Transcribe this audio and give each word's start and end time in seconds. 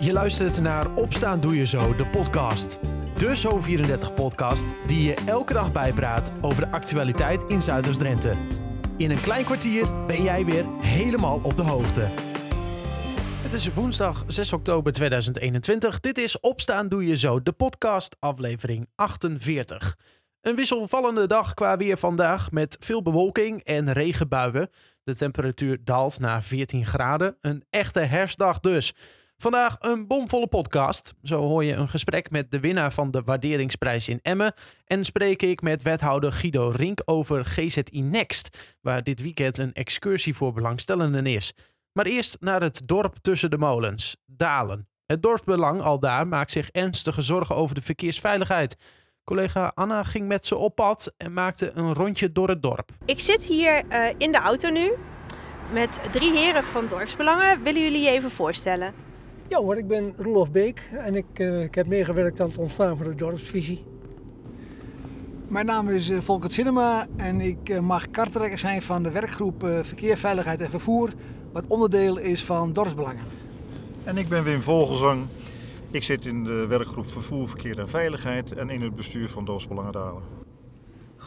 Je 0.00 0.12
luistert 0.12 0.60
naar 0.60 0.94
Opstaan 0.94 1.40
Doe 1.40 1.56
Je 1.56 1.66
Zo, 1.66 1.96
de 1.96 2.06
podcast. 2.06 2.78
De 3.16 3.36
Zo34-podcast 3.36 4.74
die 4.86 5.02
je 5.02 5.14
elke 5.26 5.52
dag 5.52 5.72
bijpraat 5.72 6.32
over 6.40 6.64
de 6.64 6.70
actualiteit 6.70 7.42
in 7.42 7.62
Zuiders-Drenthe. 7.62 8.34
In 8.96 9.10
een 9.10 9.20
klein 9.20 9.44
kwartier 9.44 10.06
ben 10.06 10.22
jij 10.22 10.44
weer 10.44 10.64
helemaal 10.80 11.40
op 11.42 11.56
de 11.56 11.62
hoogte. 11.62 12.00
Het 13.42 13.52
is 13.52 13.72
woensdag 13.74 14.24
6 14.26 14.52
oktober 14.52 14.92
2021. 14.92 16.00
Dit 16.00 16.18
is 16.18 16.40
Opstaan 16.40 16.88
Doe 16.88 17.06
Je 17.06 17.16
Zo, 17.16 17.42
de 17.42 17.52
podcast, 17.52 18.16
aflevering 18.20 18.88
48. 18.94 19.96
Een 20.40 20.56
wisselvallende 20.56 21.26
dag 21.26 21.54
qua 21.54 21.76
weer 21.76 21.96
vandaag 21.96 22.50
met 22.50 22.76
veel 22.80 23.02
bewolking 23.02 23.64
en 23.64 23.92
regenbuien. 23.92 24.70
De 25.04 25.16
temperatuur 25.16 25.78
daalt 25.84 26.20
naar 26.20 26.42
14 26.42 26.86
graden. 26.86 27.36
Een 27.40 27.64
echte 27.70 28.00
herfstdag 28.00 28.60
dus. 28.60 28.94
Vandaag 29.42 29.76
een 29.78 30.06
bomvolle 30.06 30.46
podcast. 30.46 31.14
Zo 31.22 31.40
hoor 31.40 31.64
je 31.64 31.74
een 31.74 31.88
gesprek 31.88 32.30
met 32.30 32.50
de 32.50 32.60
winnaar 32.60 32.92
van 32.92 33.10
de 33.10 33.22
waarderingsprijs 33.24 34.08
in 34.08 34.18
Emmen. 34.22 34.52
En 34.84 35.04
spreek 35.04 35.42
ik 35.42 35.60
met 35.60 35.82
wethouder 35.82 36.32
Guido 36.32 36.68
Rink 36.68 37.02
over 37.04 37.44
GZI 37.44 38.02
Next, 38.02 38.76
waar 38.80 39.02
dit 39.02 39.22
weekend 39.22 39.58
een 39.58 39.72
excursie 39.72 40.34
voor 40.34 40.52
belangstellenden 40.52 41.26
is. 41.26 41.52
Maar 41.92 42.06
eerst 42.06 42.36
naar 42.40 42.62
het 42.62 42.82
dorp 42.84 43.16
tussen 43.20 43.50
de 43.50 43.58
molens, 43.58 44.16
Dalen. 44.26 44.88
Het 45.06 45.22
dorpsbelang 45.22 45.80
al 45.80 46.00
daar 46.00 46.26
maakt 46.26 46.52
zich 46.52 46.70
ernstige 46.70 47.22
zorgen 47.22 47.56
over 47.56 47.74
de 47.74 47.82
verkeersveiligheid. 47.82 48.76
Collega 49.24 49.72
Anna 49.74 50.02
ging 50.02 50.28
met 50.28 50.46
ze 50.46 50.56
op 50.56 50.74
pad 50.74 51.14
en 51.16 51.32
maakte 51.32 51.70
een 51.74 51.94
rondje 51.94 52.32
door 52.32 52.48
het 52.48 52.62
dorp. 52.62 52.90
Ik 53.04 53.20
zit 53.20 53.44
hier 53.44 53.82
uh, 53.88 54.06
in 54.16 54.32
de 54.32 54.38
auto 54.38 54.70
nu 54.70 54.92
met 55.72 56.00
drie 56.12 56.32
heren 56.32 56.64
van 56.64 56.88
Dorpsbelangen. 56.88 57.62
Willen 57.62 57.82
jullie 57.82 58.02
je 58.02 58.10
even 58.10 58.30
voorstellen? 58.30 59.07
Ja 59.48 59.58
hoor, 59.58 59.76
ik 59.76 59.86
ben 59.86 60.14
Roelof 60.16 60.50
Beek 60.50 60.90
en 60.92 61.14
ik, 61.14 61.38
uh, 61.38 61.62
ik 61.62 61.74
heb 61.74 61.86
meegewerkt 61.86 62.40
aan 62.40 62.48
het 62.48 62.58
ontstaan 62.58 62.96
van 62.96 63.06
de 63.06 63.14
dorpsvisie. 63.14 63.84
Mijn 65.46 65.66
naam 65.66 65.88
is 65.88 66.10
uh, 66.10 66.18
Volkert 66.18 66.52
Cinema 66.52 67.06
en 67.16 67.40
ik 67.40 67.68
uh, 67.68 67.80
mag 67.80 68.10
kartrekker 68.10 68.58
zijn 68.58 68.82
van 68.82 69.02
de 69.02 69.10
werkgroep 69.10 69.66
Verkeer, 69.82 70.16
Veiligheid 70.16 70.60
en 70.60 70.70
Vervoer, 70.70 71.10
wat 71.52 71.64
onderdeel 71.68 72.18
is 72.18 72.44
van 72.44 72.72
Dorpsbelangen. 72.72 73.24
En 74.04 74.16
ik 74.16 74.28
ben 74.28 74.44
Wim 74.44 74.62
Vogelzang. 74.62 75.26
Ik 75.90 76.02
zit 76.02 76.26
in 76.26 76.44
de 76.44 76.66
werkgroep 76.66 77.10
Vervoer, 77.10 77.48
Verkeer 77.48 77.78
en 77.78 77.88
Veiligheid 77.88 78.52
en 78.52 78.70
in 78.70 78.82
het 78.82 78.94
bestuur 78.94 79.28
van 79.28 79.44
Dorpsbelangen 79.44 79.92
Dalen. 79.92 80.22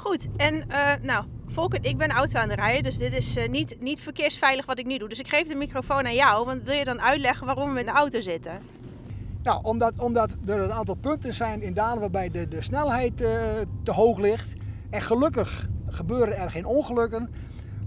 Goed, 0.04 0.28
en 0.38 0.56
uh, 0.56 0.92
nou, 1.02 1.26
Volkert, 1.48 1.86
ik 1.86 1.98
ben 1.98 2.10
auto 2.10 2.40
aan 2.40 2.50
het 2.50 2.60
rijden, 2.60 2.84
dus 2.84 2.98
dit 2.98 3.14
is 3.14 3.38
uh, 3.38 3.50
niet, 3.50 3.76
niet 3.80 4.00
verkeersveilig 4.00 4.66
wat 4.66 4.80
ik 4.80 4.86
nu 4.86 4.98
doe. 4.98 5.10
Dus 5.10 5.20
ik 5.20 5.28
geef 5.28 5.48
de 5.48 5.56
microfoon 5.56 6.06
aan 6.06 6.16
jou, 6.16 6.46
want 6.46 6.64
wil 6.64 6.76
je 6.76 6.84
dan 6.84 7.02
uitleggen 7.02 7.46
waarom 7.46 7.74
we 7.74 7.80
in 7.80 7.86
de 7.86 7.92
auto 7.92 8.22
zitten? 8.22 8.52
Nou, 9.44 9.64
omdat, 9.64 9.94
omdat 9.98 10.36
er 10.46 10.60
een 10.60 10.72
aantal 10.72 10.96
punten 10.96 11.34
zijn 11.34 11.62
in 11.62 11.74
Dalen 11.74 12.00
waarbij 12.00 12.30
de, 12.30 12.48
de 12.48 12.62
snelheid 12.62 13.22
uh, 13.22 13.30
te 13.84 13.92
hoog 13.92 14.20
ligt. 14.20 14.54
En 14.90 15.02
gelukkig 15.02 15.68
gebeuren 15.88 16.38
er 16.38 16.52
geen 16.52 16.66
ongelukken. 16.66 17.30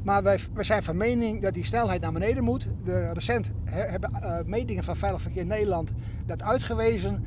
Maar 0.02 0.22
wij, 0.22 0.38
wij 0.52 0.64
zijn 0.64 0.82
van 0.82 0.96
mening 0.96 1.42
dat 1.42 1.54
die 1.54 1.64
snelheid 1.64 2.00
naar 2.00 2.12
beneden 2.12 2.44
moet. 2.44 2.66
De, 2.84 3.12
recent 3.12 3.50
he, 3.64 3.80
hebben 3.80 4.10
metingen 4.46 4.84
van 4.84 4.96
Veilig 4.96 5.22
Verkeer 5.22 5.46
Nederland 5.46 5.90
dat 6.26 6.42
uitgewezen. 6.42 7.24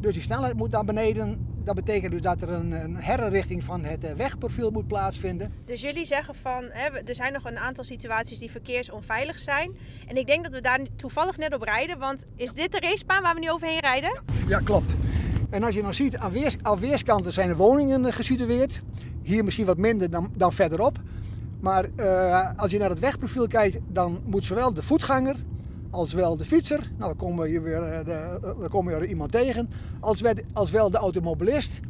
Dus 0.00 0.12
die 0.12 0.22
snelheid 0.22 0.56
moet 0.56 0.70
naar 0.70 0.84
beneden. 0.84 1.49
Dat 1.64 1.74
betekent 1.74 2.12
dus 2.12 2.20
dat 2.20 2.42
er 2.42 2.48
een, 2.48 2.72
een 2.72 3.62
van 3.62 3.84
het 3.84 4.16
wegprofiel 4.16 4.70
moet 4.70 4.86
plaatsvinden. 4.86 5.52
Dus 5.64 5.80
jullie 5.80 6.04
zeggen 6.04 6.34
van, 6.34 6.64
hè, 6.68 6.88
er 6.98 7.14
zijn 7.14 7.32
nog 7.32 7.44
een 7.44 7.58
aantal 7.58 7.84
situaties 7.84 8.38
die 8.38 8.50
verkeersonveilig 8.50 9.38
zijn. 9.38 9.72
En 10.08 10.16
ik 10.16 10.26
denk 10.26 10.44
dat 10.44 10.52
we 10.52 10.60
daar 10.60 10.80
toevallig 10.96 11.36
net 11.36 11.54
op 11.54 11.62
rijden, 11.62 11.98
want 11.98 12.24
is 12.36 12.52
dit 12.52 12.72
de 12.72 12.80
racebaan 12.80 13.22
waar 13.22 13.34
we 13.34 13.40
nu 13.40 13.50
overheen 13.50 13.80
rijden? 13.80 14.22
Ja, 14.46 14.58
klopt. 14.58 14.94
En 15.50 15.62
als 15.62 15.74
je 15.74 15.82
dan 15.82 15.94
ziet, 15.94 16.16
aan, 16.16 16.32
weers, 16.32 16.56
aan 16.62 16.78
weerskanten 16.78 17.32
zijn 17.32 17.48
de 17.48 17.56
woningen 17.56 18.12
gesitueerd. 18.12 18.80
Hier 19.22 19.44
misschien 19.44 19.66
wat 19.66 19.76
minder 19.76 20.10
dan, 20.10 20.32
dan 20.36 20.52
verderop. 20.52 20.98
Maar 21.60 21.86
uh, 21.96 22.50
als 22.56 22.70
je 22.70 22.78
naar 22.78 22.90
het 22.90 22.98
wegprofiel 22.98 23.46
kijkt, 23.46 23.78
dan 23.88 24.20
moet 24.24 24.44
zowel 24.44 24.74
de 24.74 24.82
voetganger 24.82 25.36
als 25.90 26.12
wel 26.12 26.36
de 26.36 26.44
fietser, 26.44 26.78
nou 26.78 27.10
dan 27.10 27.16
komen 27.16 27.42
we 27.42 27.48
hier 27.48 27.62
weer 27.62 28.04
dan 28.40 28.68
komen 28.68 28.92
we 28.92 28.98
weer 28.98 29.08
iemand 29.08 29.32
tegen, 29.32 29.68
als, 30.00 30.20
wel, 30.20 30.34
als 30.52 30.70
wel 30.70 30.90
de 30.90 30.98
automobilist, 30.98 31.80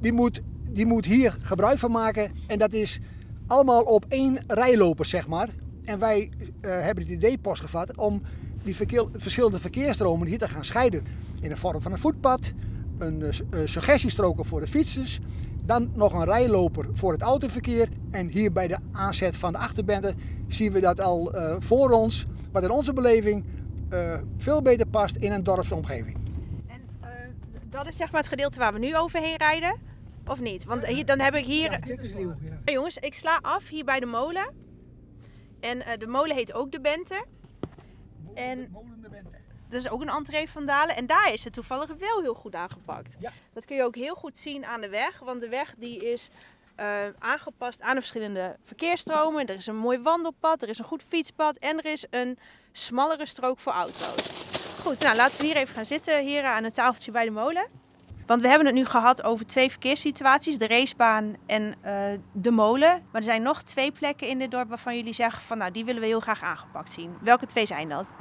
die 0.00 0.12
moet, 0.12 0.40
die 0.68 0.86
moet 0.86 1.04
hier 1.04 1.36
gebruik 1.40 1.78
van 1.78 1.90
maken 1.90 2.30
en 2.46 2.58
dat 2.58 2.72
is 2.72 3.00
allemaal 3.46 3.82
op 3.82 4.04
één 4.08 4.38
rijloper 4.46 5.04
zeg 5.04 5.26
maar. 5.26 5.48
En 5.84 5.98
wij 5.98 6.30
uh, 6.38 6.50
hebben 6.60 7.04
het 7.04 7.12
idee 7.12 7.38
postgevat 7.38 7.96
om 7.96 8.22
die 8.62 8.76
verschillende 9.12 9.60
verkeersstromen 9.60 10.26
hier 10.26 10.38
te 10.38 10.48
gaan 10.48 10.64
scheiden 10.64 11.04
in 11.40 11.48
de 11.48 11.56
vorm 11.56 11.82
van 11.82 11.92
een 11.92 11.98
voetpad, 11.98 12.52
een 12.98 13.20
uh, 13.20 13.30
suggestiestroken 13.64 14.44
voor 14.44 14.60
de 14.60 14.66
fietsers, 14.66 15.20
dan 15.66 15.90
nog 15.94 16.12
een 16.12 16.24
rijloper 16.24 16.86
voor 16.92 17.12
het 17.12 17.22
autoverkeer 17.22 17.88
en 18.10 18.28
hier 18.28 18.52
bij 18.52 18.68
de 18.68 18.76
aanzet 18.92 19.36
van 19.36 19.52
de 19.52 19.58
achterbende 19.58 20.14
zien 20.48 20.72
we 20.72 20.80
dat 20.80 21.00
al 21.00 21.34
uh, 21.34 21.56
voor 21.58 21.90
ons 21.90 22.26
wat 22.52 22.62
in 22.62 22.70
onze 22.70 22.92
beleving 22.92 23.44
uh, 23.92 24.18
veel 24.36 24.62
beter 24.62 24.86
past 24.86 25.16
in 25.16 25.32
een 25.32 25.42
dorpsomgeving. 25.42 26.16
En 26.66 26.80
uh, 27.02 27.08
dat 27.70 27.88
is 27.88 27.96
zeg 27.96 28.10
maar 28.10 28.20
het 28.20 28.28
gedeelte 28.28 28.58
waar 28.58 28.72
we 28.72 28.78
nu 28.78 28.96
overheen 28.96 29.36
rijden, 29.36 29.76
of 30.26 30.40
niet? 30.40 30.64
Want 30.64 30.86
hier, 30.86 31.06
dan 31.06 31.20
heb 31.20 31.34
ik 31.34 31.44
hier... 31.44 31.70
Ja, 31.70 31.78
dit 31.78 32.00
is 32.00 32.14
nieuw, 32.14 32.34
ja. 32.40 32.60
Hey, 32.64 32.74
jongens, 32.74 32.96
ik 32.96 33.14
sla 33.14 33.38
af 33.42 33.68
hier 33.68 33.84
bij 33.84 34.00
de 34.00 34.06
molen. 34.06 34.46
En 35.60 35.76
uh, 35.76 35.84
de 35.98 36.06
molen 36.06 36.36
heet 36.36 36.54
ook 36.54 36.72
de 36.72 36.80
Bente. 36.80 37.24
En 38.34 38.68
molen 38.72 39.00
de 39.02 39.08
Bente. 39.08 39.33
Dat 39.74 39.84
is 39.84 39.90
ook 39.90 40.00
een 40.00 40.08
entree 40.08 40.50
van 40.50 40.66
Dalen. 40.66 40.96
En 40.96 41.06
daar 41.06 41.32
is 41.32 41.44
het 41.44 41.52
toevallig 41.52 41.90
wel 41.98 42.20
heel 42.20 42.34
goed 42.34 42.54
aangepakt. 42.54 43.16
Ja. 43.18 43.32
Dat 43.52 43.64
kun 43.64 43.76
je 43.76 43.84
ook 43.84 43.94
heel 43.94 44.14
goed 44.14 44.38
zien 44.38 44.66
aan 44.66 44.80
de 44.80 44.88
weg. 44.88 45.18
Want 45.18 45.40
de 45.40 45.48
weg 45.48 45.74
die 45.78 46.12
is 46.12 46.30
uh, 46.80 46.86
aangepast 47.18 47.80
aan 47.80 47.94
de 47.94 48.00
verschillende 48.00 48.56
verkeersstromen. 48.64 49.46
Er 49.46 49.54
is 49.54 49.66
een 49.66 49.76
mooi 49.76 49.98
wandelpad, 49.98 50.62
er 50.62 50.68
is 50.68 50.78
een 50.78 50.84
goed 50.84 51.04
fietspad 51.08 51.56
en 51.56 51.78
er 51.78 51.92
is 51.92 52.04
een 52.10 52.38
smallere 52.72 53.26
strook 53.26 53.58
voor 53.58 53.72
auto's. 53.72 54.30
Goed, 54.82 54.98
nou 54.98 55.16
laten 55.16 55.40
we 55.40 55.46
hier 55.46 55.56
even 55.56 55.74
gaan 55.74 55.86
zitten, 55.86 56.24
hier 56.24 56.44
aan 56.44 56.64
het 56.64 56.74
tafeltje 56.74 57.12
bij 57.12 57.24
de 57.24 57.30
molen. 57.30 57.66
Want 58.26 58.42
we 58.42 58.48
hebben 58.48 58.66
het 58.66 58.76
nu 58.76 58.84
gehad 58.84 59.22
over 59.22 59.46
twee 59.46 59.70
verkeerssituaties, 59.70 60.58
de 60.58 60.66
racebaan 60.66 61.36
en 61.46 61.74
uh, 61.84 62.02
de 62.32 62.50
molen. 62.50 62.90
Maar 62.90 63.20
er 63.20 63.22
zijn 63.22 63.42
nog 63.42 63.62
twee 63.62 63.92
plekken 63.92 64.28
in 64.28 64.38
dit 64.38 64.50
dorp 64.50 64.68
waarvan 64.68 64.96
jullie 64.96 65.12
zeggen 65.12 65.42
van 65.42 65.58
nou 65.58 65.70
die 65.70 65.84
willen 65.84 66.00
we 66.00 66.06
heel 66.06 66.20
graag 66.20 66.42
aangepakt 66.42 66.92
zien. 66.92 67.16
Welke 67.20 67.46
twee 67.46 67.66
zijn 67.66 67.88
dat? 67.88 68.12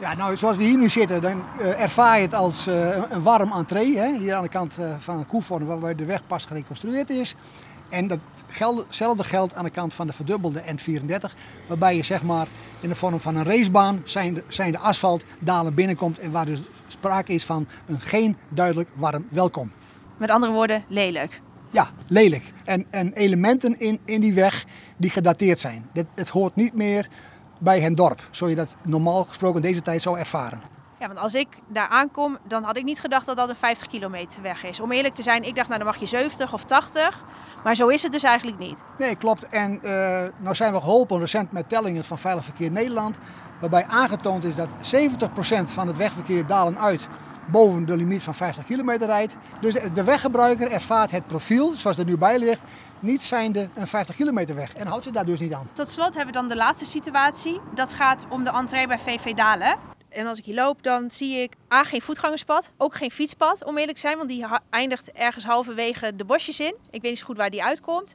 Ja, 0.00 0.14
nou 0.14 0.36
zoals 0.36 0.56
we 0.56 0.64
hier 0.64 0.78
nu 0.78 0.88
zitten, 0.88 1.22
dan 1.22 1.42
uh, 1.60 1.80
ervaar 1.80 2.16
je 2.16 2.22
het 2.22 2.34
als 2.34 2.68
uh, 2.68 2.96
een 3.10 3.22
warm 3.22 3.52
entree. 3.52 3.98
Hè? 3.98 4.18
Hier 4.18 4.34
aan 4.34 4.42
de 4.42 4.48
kant 4.48 4.78
van 4.98 5.26
Koevorn, 5.26 5.80
waar 5.80 5.96
de 5.96 6.04
weg 6.04 6.26
pas 6.26 6.44
gereconstrueerd 6.44 7.10
is. 7.10 7.34
En 7.88 8.20
datzelfde 8.58 9.24
geldt 9.24 9.54
aan 9.54 9.64
de 9.64 9.70
kant 9.70 9.94
van 9.94 10.06
de 10.06 10.12
verdubbelde 10.12 10.62
N34, 10.62 11.34
waarbij 11.68 11.96
je 11.96 12.02
zeg 12.02 12.22
maar 12.22 12.46
in 12.80 12.88
de 12.88 12.94
vorm 12.94 13.20
van 13.20 13.36
een 13.36 13.44
racebaan 13.44 14.00
zijn 14.04 14.34
de, 14.34 14.42
zijn 14.48 14.72
de 14.72 14.78
asfaltdalen 14.78 15.74
binnenkomt 15.74 16.18
en 16.18 16.30
waar 16.30 16.46
dus 16.46 16.60
sprake 16.86 17.32
is 17.32 17.44
van 17.44 17.66
een 17.86 18.00
geen 18.00 18.36
duidelijk 18.48 18.88
warm 18.94 19.26
welkom. 19.30 19.72
Met 20.16 20.30
andere 20.30 20.52
woorden, 20.52 20.84
lelijk. 20.88 21.40
Ja, 21.70 21.90
lelijk. 22.06 22.52
En, 22.64 22.86
en 22.90 23.12
elementen 23.12 23.78
in, 23.78 24.00
in 24.04 24.20
die 24.20 24.34
weg 24.34 24.64
die 24.96 25.10
gedateerd 25.10 25.60
zijn. 25.60 25.88
Dit, 25.92 26.06
het 26.14 26.28
hoort 26.28 26.56
niet 26.56 26.74
meer 26.74 27.08
bij 27.60 27.80
het 27.80 27.96
dorp, 27.96 28.20
zoals 28.30 28.52
je 28.52 28.58
dat 28.58 28.76
normaal 28.82 29.24
gesproken 29.24 29.62
deze 29.62 29.82
tijd 29.82 30.02
zou 30.02 30.18
ervaren. 30.18 30.60
Ja, 30.98 31.06
want 31.06 31.18
als 31.18 31.34
ik 31.34 31.48
daar 31.66 31.88
aankom, 31.88 32.38
dan 32.46 32.62
had 32.62 32.76
ik 32.76 32.84
niet 32.84 33.00
gedacht 33.00 33.26
dat 33.26 33.36
dat 33.36 33.48
een 33.48 33.56
50 33.56 33.86
kilometer 33.86 34.42
weg 34.42 34.64
is. 34.64 34.80
Om 34.80 34.92
eerlijk 34.92 35.14
te 35.14 35.22
zijn, 35.22 35.42
ik 35.42 35.54
dacht 35.54 35.68
nou 35.68 35.78
dan 35.78 35.88
mag 35.88 36.00
je 36.00 36.06
70 36.06 36.52
of 36.52 36.64
80. 36.64 37.24
Maar 37.64 37.74
zo 37.74 37.88
is 37.88 38.02
het 38.02 38.12
dus 38.12 38.22
eigenlijk 38.22 38.58
niet. 38.58 38.82
Nee, 38.98 39.16
klopt. 39.16 39.48
En 39.48 39.80
uh, 39.82 39.90
nou 40.36 40.54
zijn 40.54 40.72
we 40.72 40.80
geholpen 40.80 41.18
recent 41.18 41.52
met 41.52 41.68
tellingen 41.68 42.04
van 42.04 42.18
Veilig 42.18 42.44
Verkeer 42.44 42.70
Nederland. 42.70 43.16
Waarbij 43.60 43.84
aangetoond 43.88 44.44
is 44.44 44.54
dat 44.54 44.68
70% 44.68 45.64
van 45.64 45.86
het 45.86 45.96
wegverkeer 45.96 46.46
dalen 46.46 46.78
uit 46.78 47.08
boven 47.46 47.86
de 47.86 47.96
limiet 47.96 48.22
van 48.22 48.34
50 48.34 48.64
kilometer 48.64 49.06
rijdt. 49.06 49.36
Dus 49.60 49.74
de 49.94 50.04
weggebruiker 50.04 50.70
ervaart 50.70 51.10
het 51.10 51.26
profiel, 51.26 51.72
zoals 51.76 51.98
er 51.98 52.04
nu 52.04 52.18
bij 52.18 52.38
ligt, 52.38 52.62
niet 53.00 53.22
zijnde 53.22 53.68
een 53.74 53.86
50 53.86 54.16
kilometer 54.16 54.54
weg. 54.54 54.74
En 54.74 54.86
houdt 54.86 55.04
zich 55.04 55.12
daar 55.12 55.24
dus 55.24 55.40
niet 55.40 55.52
aan. 55.52 55.68
Tot 55.72 55.88
slot 55.88 56.14
hebben 56.14 56.34
we 56.34 56.40
dan 56.40 56.48
de 56.48 56.56
laatste 56.56 56.84
situatie. 56.84 57.60
Dat 57.74 57.92
gaat 57.92 58.26
om 58.28 58.44
de 58.44 58.50
entree 58.50 58.86
bij 58.86 58.98
VV 58.98 59.34
Dalen. 59.34 59.76
En 60.08 60.26
als 60.26 60.38
ik 60.38 60.44
hier 60.44 60.54
loop, 60.54 60.82
dan 60.82 61.10
zie 61.10 61.42
ik 61.42 61.54
A, 61.72 61.84
geen 61.84 62.02
voetgangerspad, 62.02 62.72
ook 62.76 62.94
geen 62.94 63.10
fietspad, 63.10 63.64
om 63.64 63.78
eerlijk 63.78 63.98
te 63.98 64.00
zijn, 64.00 64.16
want 64.16 64.28
die 64.28 64.46
eindigt 64.70 65.12
ergens 65.12 65.44
halverwege 65.44 66.16
de 66.16 66.24
bosjes 66.24 66.60
in. 66.60 66.74
Ik 66.90 67.02
weet 67.02 67.10
niet 67.10 67.18
zo 67.18 67.24
goed 67.24 67.36
waar 67.36 67.50
die 67.50 67.64
uitkomt. 67.64 68.14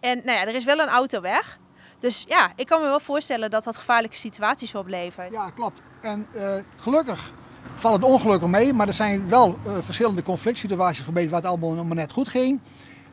En 0.00 0.16
nou 0.24 0.38
ja, 0.38 0.46
er 0.46 0.54
is 0.54 0.64
wel 0.64 0.78
een 0.78 0.88
autoweg. 0.88 1.58
Dus 1.98 2.24
ja, 2.28 2.52
ik 2.56 2.66
kan 2.66 2.80
me 2.80 2.86
wel 2.86 3.00
voorstellen 3.00 3.50
dat 3.50 3.64
dat 3.64 3.76
gevaarlijke 3.76 4.16
situaties 4.16 4.74
oplevert. 4.74 5.32
Ja, 5.32 5.50
klopt. 5.50 5.80
En 6.00 6.26
uh, 6.34 6.54
gelukkig 6.76 7.32
vallen 7.80 8.00
de 8.00 8.06
ongelukken 8.06 8.50
mee, 8.50 8.72
maar 8.72 8.86
er 8.86 8.94
zijn 8.94 9.28
wel 9.28 9.58
uh, 9.66 9.72
verschillende 9.80 10.22
conflict 10.22 10.58
situaties 10.58 11.04
geweest 11.04 11.30
waar 11.30 11.40
het 11.40 11.48
allemaal 11.48 11.84
maar 11.84 11.96
net 11.96 12.12
goed 12.12 12.28
ging. 12.28 12.60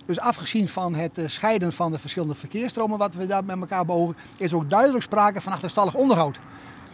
Dus 0.06 0.20
afgezien 0.20 0.70
van 0.70 0.96
het 0.96 1.18
uh, 1.18 1.28
scheiden 1.28 1.74
van 1.74 1.92
de 1.92 2.00
verschillende 2.00 2.36
verkeersstromen 2.36 2.98
wat 2.98 3.14
we 3.14 3.28
daar 3.28 3.46
met 3.46 3.60
elkaar 3.60 3.86
beogen, 3.86 4.16
is 4.38 4.54
ook 4.54 4.70
duidelijk 4.70 5.04
sprake 5.04 5.42
van 5.42 5.52
achterstallig 5.52 5.94
onderhoud. 5.94 6.40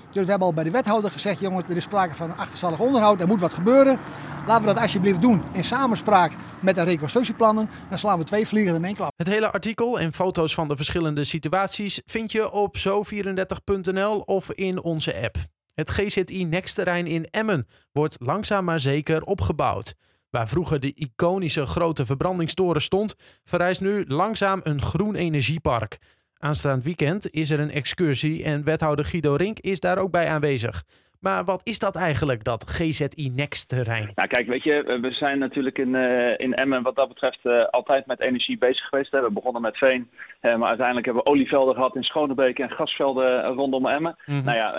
Dus 0.10 0.24
we 0.24 0.30
hebben 0.30 0.48
al 0.48 0.54
bij 0.54 0.64
de 0.64 0.72
wethouder 0.72 1.12
gezegd, 1.12 1.40
jongens, 1.40 1.64
er 1.70 1.76
is 1.76 1.84
sprake 1.84 2.16
van 2.16 2.38
achterstallig 2.38 2.80
onderhoud, 2.80 3.22
er 3.22 3.28
moet 3.28 3.42
wat 3.42 3.54
gebeuren. 3.54 4.00
Laten 4.48 4.66
we 4.66 4.74
dat 4.74 4.84
alsjeblieft 4.84 5.22
doen 5.22 5.44
in 5.52 5.64
samenspraak 5.64 6.32
met 6.60 6.76
de 6.76 6.84
reconstructieplannen. 6.84 7.70
Dan 7.90 7.98
slaan 7.98 8.18
we 8.18 8.24
twee 8.24 8.48
vliegen 8.48 8.76
in 8.76 8.86
één 8.86 8.96
klap. 8.96 9.12
Het 9.16 9.28
hele 9.28 9.52
artikel 9.52 10.00
en 10.00 10.14
foto's 10.14 10.54
van 10.54 10.68
de 10.68 10.76
verschillende 10.76 11.24
situaties 11.24 12.02
vind 12.06 12.32
je 12.32 12.52
op 12.52 12.78
zo34.nl 12.78 14.20
of 14.20 14.52
in 14.52 14.82
onze 14.82 15.22
app. 15.24 15.53
Het 15.74 15.90
GZI 15.90 16.46
Next 16.46 16.76
terrein 16.76 17.08
in 17.08 17.26
Emmen 17.26 17.68
wordt 17.92 18.16
langzaam 18.20 18.66
maar 18.66 18.80
zeker 18.80 19.24
opgebouwd. 19.24 19.94
Waar 20.30 20.48
vroeger 20.48 20.80
de 20.80 20.94
iconische 20.94 21.66
grote 21.66 22.06
verbrandingstoren 22.06 22.82
stond, 22.82 23.16
verrijst 23.44 23.82
nu 23.82 24.06
langzaam 24.08 24.60
een 24.64 24.82
groen 24.82 25.16
energiepark. 25.16 25.98
Aanstaand 26.38 26.84
weekend 26.84 27.30
is 27.32 27.50
er 27.50 27.60
een 27.60 27.72
excursie 27.72 28.44
en 28.44 28.64
wethouder 28.64 29.06
Guido 29.06 29.36
Rink 29.36 29.60
is 29.60 29.80
daar 29.80 29.98
ook 29.98 30.12
bij 30.12 30.28
aanwezig. 30.30 30.84
Maar 31.24 31.44
wat 31.44 31.62
is 31.64 31.80
dat 31.80 31.96
eigenlijk, 31.96 32.44
dat 32.44 32.70
GZI 32.70 33.32
Next 33.36 33.70
terrein? 33.70 34.12
Nou 34.16 34.28
kijk, 34.28 34.48
weet 34.48 34.64
je, 34.64 35.00
we 35.02 35.12
zijn 35.12 35.40
natuurlijk 35.40 35.78
in, 35.78 35.94
uh, 35.94 36.38
in 36.38 36.54
Emmen 36.54 36.84
wat 36.84 36.96
dat 36.96 37.08
betreft 37.08 37.40
uh, 37.44 37.66
altijd 37.66 38.06
met 38.06 38.20
energie 38.20 38.58
bezig 38.58 38.86
geweest. 38.86 39.12
Hè. 39.12 39.22
We 39.22 39.32
begonnen 39.32 39.62
met 39.62 39.78
veen, 39.78 40.10
uh, 40.42 40.56
maar 40.56 40.68
uiteindelijk 40.68 41.06
hebben 41.06 41.24
we 41.24 41.30
olievelden 41.30 41.76
gehad 41.76 41.96
in 41.96 42.04
Schonebeek 42.04 42.60
en 42.60 42.72
gasvelden 42.72 43.44
rondom 43.44 43.88
Emmen. 43.88 44.16
Mm 44.26 44.36
-hmm. 44.36 44.46
Nou 44.46 44.58
ja, 44.58 44.72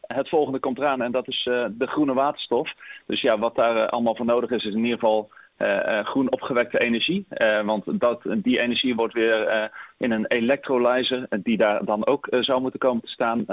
het 0.00 0.28
volgende 0.28 0.58
komt 0.58 0.78
eraan 0.78 1.02
en 1.02 1.12
dat 1.12 1.28
is 1.28 1.42
de 1.70 1.86
groene 1.86 2.14
waterstof. 2.14 2.72
Dus 3.06 3.20
ja, 3.20 3.38
wat 3.38 3.56
daar 3.56 3.88
allemaal 3.88 4.16
voor 4.16 4.26
nodig 4.26 4.50
is, 4.50 4.64
is 4.64 4.74
in 4.74 4.84
ieder 4.84 4.98
geval 4.98 5.30
groen 6.04 6.32
opgewekte 6.32 6.78
energie. 6.78 7.26
Uh, 7.28 7.60
want 7.60 8.00
dat, 8.00 8.22
die 8.36 8.60
energie 8.60 8.94
wordt 8.94 9.14
weer 9.14 9.70
in 9.98 10.10
een 10.10 10.26
electrolyzer, 10.26 11.26
die 11.42 11.56
daar 11.56 11.84
dan 11.84 12.06
ook 12.06 12.26
zou 12.30 12.60
moeten 12.60 12.80
komen 12.80 13.02
te 13.02 13.08
staan, 13.08 13.44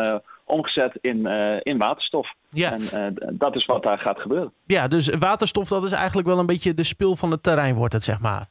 omgezet 0.43 0.97
in, 1.01 1.25
in 1.61 1.77
waterstof. 1.77 2.33
Ja. 2.49 2.77
En 2.91 3.15
dat 3.31 3.55
is 3.55 3.65
wat 3.65 3.83
daar 3.83 3.99
gaat 3.99 4.19
gebeuren. 4.19 4.53
Ja, 4.65 4.87
dus 4.87 5.09
waterstof 5.09 5.67
dat 5.67 5.83
is 5.83 5.91
eigenlijk 5.91 6.27
wel 6.27 6.39
een 6.39 6.45
beetje 6.45 6.73
de 6.73 6.83
spil 6.83 7.15
van 7.15 7.31
het 7.31 7.43
terrein 7.43 7.75
wordt 7.75 7.93
het, 7.93 8.03
zeg 8.03 8.19
maar. 8.19 8.47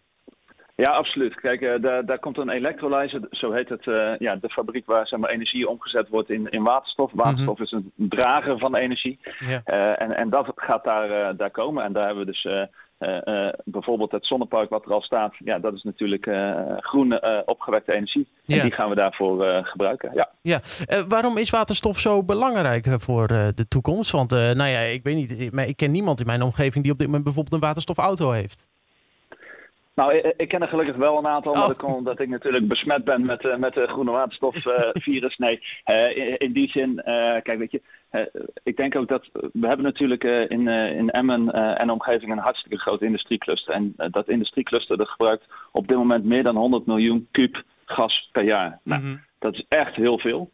Ja, 0.76 0.90
absoluut. 0.90 1.34
Kijk, 1.34 1.61
uh, 1.61 1.75
daar, 1.81 2.05
daar 2.05 2.19
komt 2.19 2.38
een 2.38 2.49
electrolyzer, 2.49 3.20
zo 3.31 3.52
heet 3.52 3.69
het, 3.69 3.87
uh, 3.87 4.19
ja, 4.19 4.37
de 4.37 4.49
fabriek 4.49 4.87
waar 4.87 5.06
zeg 5.06 5.19
maar, 5.19 5.31
energie 5.31 5.69
omgezet 5.69 6.08
wordt 6.08 6.31
in, 6.31 6.49
in 6.49 6.62
waterstof. 6.62 7.11
Waterstof 7.14 7.58
mm 7.58 7.64
-hmm. 7.69 7.81
is 7.81 7.90
een 7.96 8.08
drager 8.08 8.58
van 8.58 8.76
energie. 8.76 9.19
Ja. 9.38 9.62
Uh, 9.67 10.02
en, 10.02 10.17
en 10.17 10.31
dat 10.31 10.52
gaat 10.55 10.84
daar, 10.84 11.37
daar 11.37 11.50
komen. 11.50 11.84
En 11.84 11.93
daar 11.93 12.06
hebben 12.06 12.26
we 12.26 12.32
dus 12.32 12.69
bijvoorbeeld 13.64 14.12
het 14.12 14.26
zonnepark 14.26 14.70
wat 14.70 14.84
er 14.84 14.93
al 14.93 15.02
staat. 15.02 15.34
Ja, 15.38 15.58
dat 15.58 15.75
is 15.75 15.82
natuurlijk 15.82 16.31
groen 16.81 17.20
opgewekte 17.46 17.93
energie. 17.93 18.26
Ja. 18.44 18.56
En 18.56 18.62
die 18.62 18.73
gaan 18.73 18.88
we 18.88 18.94
daarvoor 18.94 19.44
gebruiken. 19.62 20.11
Ja. 20.14 20.31
Ja. 20.43 20.61
waarom 21.08 21.38
is 21.38 21.50
waterstof 21.50 21.99
zo 21.99 22.25
belangrijk 22.25 22.87
voor 23.00 23.26
de 23.26 23.69
toekomst? 23.69 24.11
Want 24.11 24.31
nou 24.31 24.67
ja, 24.67 24.78
ik 24.78 25.02
weet 25.02 25.17
niet, 25.17 25.52
maar 25.52 25.67
ik 25.67 25.76
ken 25.76 25.90
niemand 25.90 26.20
in 26.20 26.26
mijn 26.26 26.43
omgeving 26.43 26.84
die 26.84 26.93
op 26.93 26.99
dit 26.99 27.06
moment 27.06 27.25
bijvoorbeeld 27.25 27.55
een 27.55 27.69
waterstofauto 27.69 28.31
heeft. 28.31 28.67
Nou, 29.96 30.16
ik, 30.37 30.48
ken 30.48 30.62
er 30.62 30.69
gelukkig 30.69 30.96
wel 30.96 31.19
een 31.19 31.26
aantal, 31.26 31.52
oh. 31.52 31.58
maar 31.58 31.69
dat 31.69 31.76
komt 31.76 31.96
omdat 31.96 32.20
ik 32.20 32.28
natuurlijk 32.28 32.69
besmet 32.69 33.04
ben 33.04 33.25
met, 33.25 33.44
uh, 33.44 33.56
met 33.56 33.75
de 33.75 33.87
groene 33.87 34.10
waterstofvirus. 34.10 35.37
Nee, 35.46 35.62
uh, 35.90 36.16
in, 36.16 36.38
in, 36.38 36.52
die 36.52 36.70
zin, 36.70 37.00
kijk, 37.43 37.58
weet 37.58 37.70
je, 37.70 37.82
ik 38.62 38.76
denk 38.76 38.96
ook 38.96 39.08
dat 39.08 39.28
we 39.32 39.66
hebben 39.66 39.84
natuurlijk 39.84 40.25
in, 40.25 40.69
in 40.69 41.10
Emmen 41.10 41.52
en 41.76 41.90
omgeving 41.90 42.32
een 42.32 42.38
hartstikke 42.38 42.78
groot 42.78 43.02
industriecluster. 43.02 43.75
En 43.75 43.94
dat 43.96 44.28
industriecluster 44.28 44.96
dat 44.96 45.08
gebruikt 45.08 45.44
op 45.72 45.88
dit 45.88 45.96
moment 45.96 46.25
meer 46.25 46.42
dan 46.42 46.56
100 46.56 46.87
miljoen 46.87 47.28
kuub 47.31 47.62
gas 47.84 48.28
per 48.32 48.44
jaar. 48.44 48.78
Nou, 48.82 49.00
mm 49.00 49.06
-hmm. 49.06 49.20
dat 49.38 49.54
is 49.54 49.64
echt 49.69 49.94
heel 49.94 50.19
veel. 50.19 50.50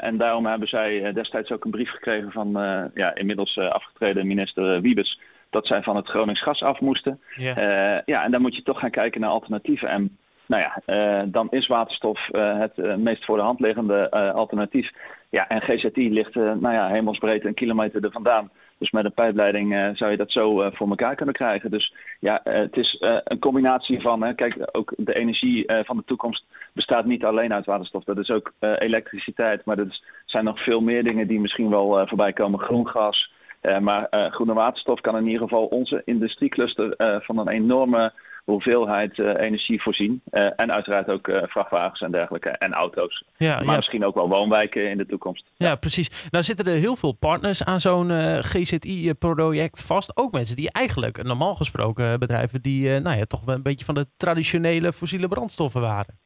en 0.00 0.16
daarom 0.16 0.46
hebben 0.46 0.68
zij 0.68 1.12
destijds 1.12 1.50
ook 1.50 1.64
een 1.64 1.70
brief 1.70 1.90
gekregen 1.90 2.32
van 2.32 2.50
ja, 2.94 3.14
inmiddels 3.14 3.58
afgetreden 3.58 4.26
minister 4.26 4.80
Wiebes 4.80 5.18
dat 5.52 5.66
zij 5.66 5.82
van 5.82 5.96
het 5.96 6.08
Gronings 6.08 6.40
gas 6.40 6.62
af 6.62 6.80
moesten. 6.80 7.20
Yeah. 7.36 7.56
Uh, 7.56 8.00
ja, 8.04 8.24
en 8.24 8.30
dan 8.30 8.40
moet 8.40 8.56
je 8.56 8.62
toch 8.62 8.78
gaan 8.78 8.90
kijken 8.90 9.20
naar 9.20 9.30
alternatieven. 9.30 9.88
En 9.88 10.18
nou 10.46 10.62
ja, 10.62 10.82
uh, 10.86 11.22
dan 11.26 11.50
is 11.50 11.66
waterstof 11.66 12.28
uh, 12.32 12.58
het 12.58 12.98
meest 12.98 13.24
voor 13.24 13.36
de 13.36 13.42
hand 13.42 13.60
liggende 13.60 14.10
alternatief. 14.10 14.90
Ja, 15.30 15.48
en 15.48 15.62
GZI 15.62 16.12
ligt 16.12 16.34
nou 16.34 16.72
ja, 16.72 16.88
hemelsbreed 16.88 17.44
een 17.44 17.54
kilometer 17.54 18.04
er 18.04 18.10
vandaan. 18.10 18.50
Dus 18.78 18.90
met 18.90 19.04
een 19.04 19.12
pijpleiding 19.12 19.96
zou 19.96 20.10
je 20.10 20.16
dat 20.16 20.32
zo 20.32 20.70
voor 20.70 20.88
elkaar 20.88 21.14
kunnen 21.14 21.34
krijgen. 21.34 21.70
Dus 21.70 21.94
ja, 22.20 22.40
het 22.44 22.76
is 22.76 22.96
een 23.24 23.38
combinatie 23.38 24.00
van, 24.00 24.34
kijk, 24.34 24.56
ook 24.72 24.92
de 24.96 25.14
energie 25.14 25.64
van 25.84 25.96
de 25.96 26.04
toekomst 26.06 26.44
bestaat 26.72 27.04
niet 27.04 27.24
alleen 27.24 27.54
uit 27.54 27.66
waterstof. 27.66 28.04
Dat 28.04 28.18
is 28.18 28.30
ook 28.30 28.52
elektriciteit, 28.78 29.64
maar 29.64 29.78
er 29.78 30.00
zijn 30.24 30.44
nog 30.44 30.62
veel 30.62 30.80
meer 30.80 31.04
dingen 31.04 31.26
die 31.26 31.40
misschien 31.40 31.70
wel 31.70 32.06
voorbij 32.06 32.32
komen. 32.32 32.60
Groen 32.60 32.88
gas, 32.88 33.31
maar 33.80 34.06
uh, 34.10 34.26
groene 34.32 34.52
waterstof 34.52 35.00
kan 35.00 35.16
in 35.16 35.26
ieder 35.26 35.42
geval 35.42 35.64
onze 35.64 36.02
industriecluster 36.04 36.94
uh, 36.96 37.16
van 37.20 37.38
een 37.38 37.48
enorme 37.48 38.12
hoeveelheid 38.44 39.18
energie 39.18 39.82
voorzien. 39.82 40.22
en 40.30 40.72
uiteraard 40.72 41.10
ook 41.10 41.30
vrachtwagens 41.42 42.00
en 42.00 42.10
dergelijke 42.10 42.48
en 42.48 42.72
auto's. 42.72 43.24
Ja, 43.36 43.54
maar 43.54 43.64
ja. 43.64 43.76
misschien 43.76 44.04
ook 44.04 44.14
wel 44.14 44.28
woonwijken 44.28 44.90
in 44.90 44.98
de 44.98 45.06
toekomst. 45.06 45.44
Ja, 45.56 45.66
ja, 45.66 45.74
precies. 45.74 46.28
Nou 46.30 46.44
zitten 46.44 46.66
er 46.66 46.78
heel 46.78 46.96
veel 46.96 47.12
partners 47.12 47.64
aan 47.64 47.80
zo'n 47.80 48.10
GZI-project 48.42 49.82
vast. 49.82 50.16
Ook 50.16 50.32
mensen 50.32 50.56
die 50.56 50.72
eigenlijk, 50.72 51.22
normaal 51.22 51.54
gesproken 51.54 52.18
bedrijven, 52.18 52.62
die 52.62 53.00
nou 53.00 53.16
ja, 53.16 53.24
toch 53.24 53.44
wel 53.44 53.54
een 53.54 53.62
beetje 53.62 53.84
van 53.84 53.94
de 53.94 54.06
traditionele 54.16 54.92
fossiele 54.92 55.28
brandstoffen 55.28 55.80
waren. 55.80 56.18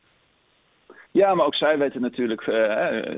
Ja, 1.16 1.34
maar 1.34 1.46
ook 1.46 1.54
zij 1.54 1.78
weten 1.78 2.00
natuurlijk, 2.00 2.46
uh, 2.46 2.54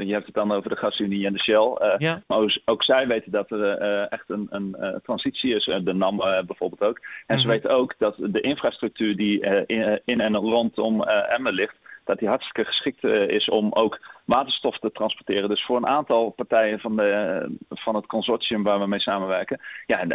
je 0.01 0.13
hebt 0.13 0.27
het 0.27 0.35
dan 0.35 0.53
over 0.53 0.71
de 0.71 0.77
gasunie 0.77 1.27
en 1.27 1.33
de 1.33 1.39
Shell. 1.39 1.77
Uh, 1.83 1.95
ja. 1.99 2.23
Maar 2.27 2.39
ook, 2.39 2.59
ook, 2.65 2.83
zij 2.83 3.07
weten 3.07 3.33
dat 3.33 3.51
er 3.51 3.83
uh, 3.83 4.13
echt 4.13 4.25
een, 4.27 4.47
een 4.51 4.77
transitie 5.03 5.55
is, 5.55 5.65
de 5.65 5.95
NAM 5.95 6.17
bijvoorbeeld 6.17 6.83
ook. 6.83 6.99
En 6.99 7.03
mm 7.03 7.11
-hmm. 7.27 7.39
ze 7.39 7.47
mhm. 7.47 7.57
weten 7.57 7.71
ook 7.71 7.95
dat 7.99 8.17
de 8.19 8.41
infrastructuur 8.41 9.17
die 9.17 9.41
in, 9.67 10.01
in, 10.05 10.21
en 10.21 10.37
rondom 10.37 11.03
Emmen 11.03 11.53
ligt, 11.53 11.77
dat 12.09 12.19
die 12.19 12.29
hartstikke 12.29 12.65
geschikt 12.65 13.05
is 13.05 13.49
om 13.49 13.73
ook 13.73 14.01
waterstof 14.25 14.79
te 14.79 14.93
transporteren. 14.93 15.49
Dus 15.49 15.65
voor 15.65 15.77
een 15.77 15.87
aantal 15.87 16.31
partijen 16.31 16.81
van, 16.81 16.97
de, 16.97 17.51
van 17.71 17.95
het 17.95 18.07
consortium 18.07 18.63
waar 18.63 18.81
we 18.81 18.87
mee 18.87 19.01
samenwerken, 19.01 19.61
ja, 19.87 20.07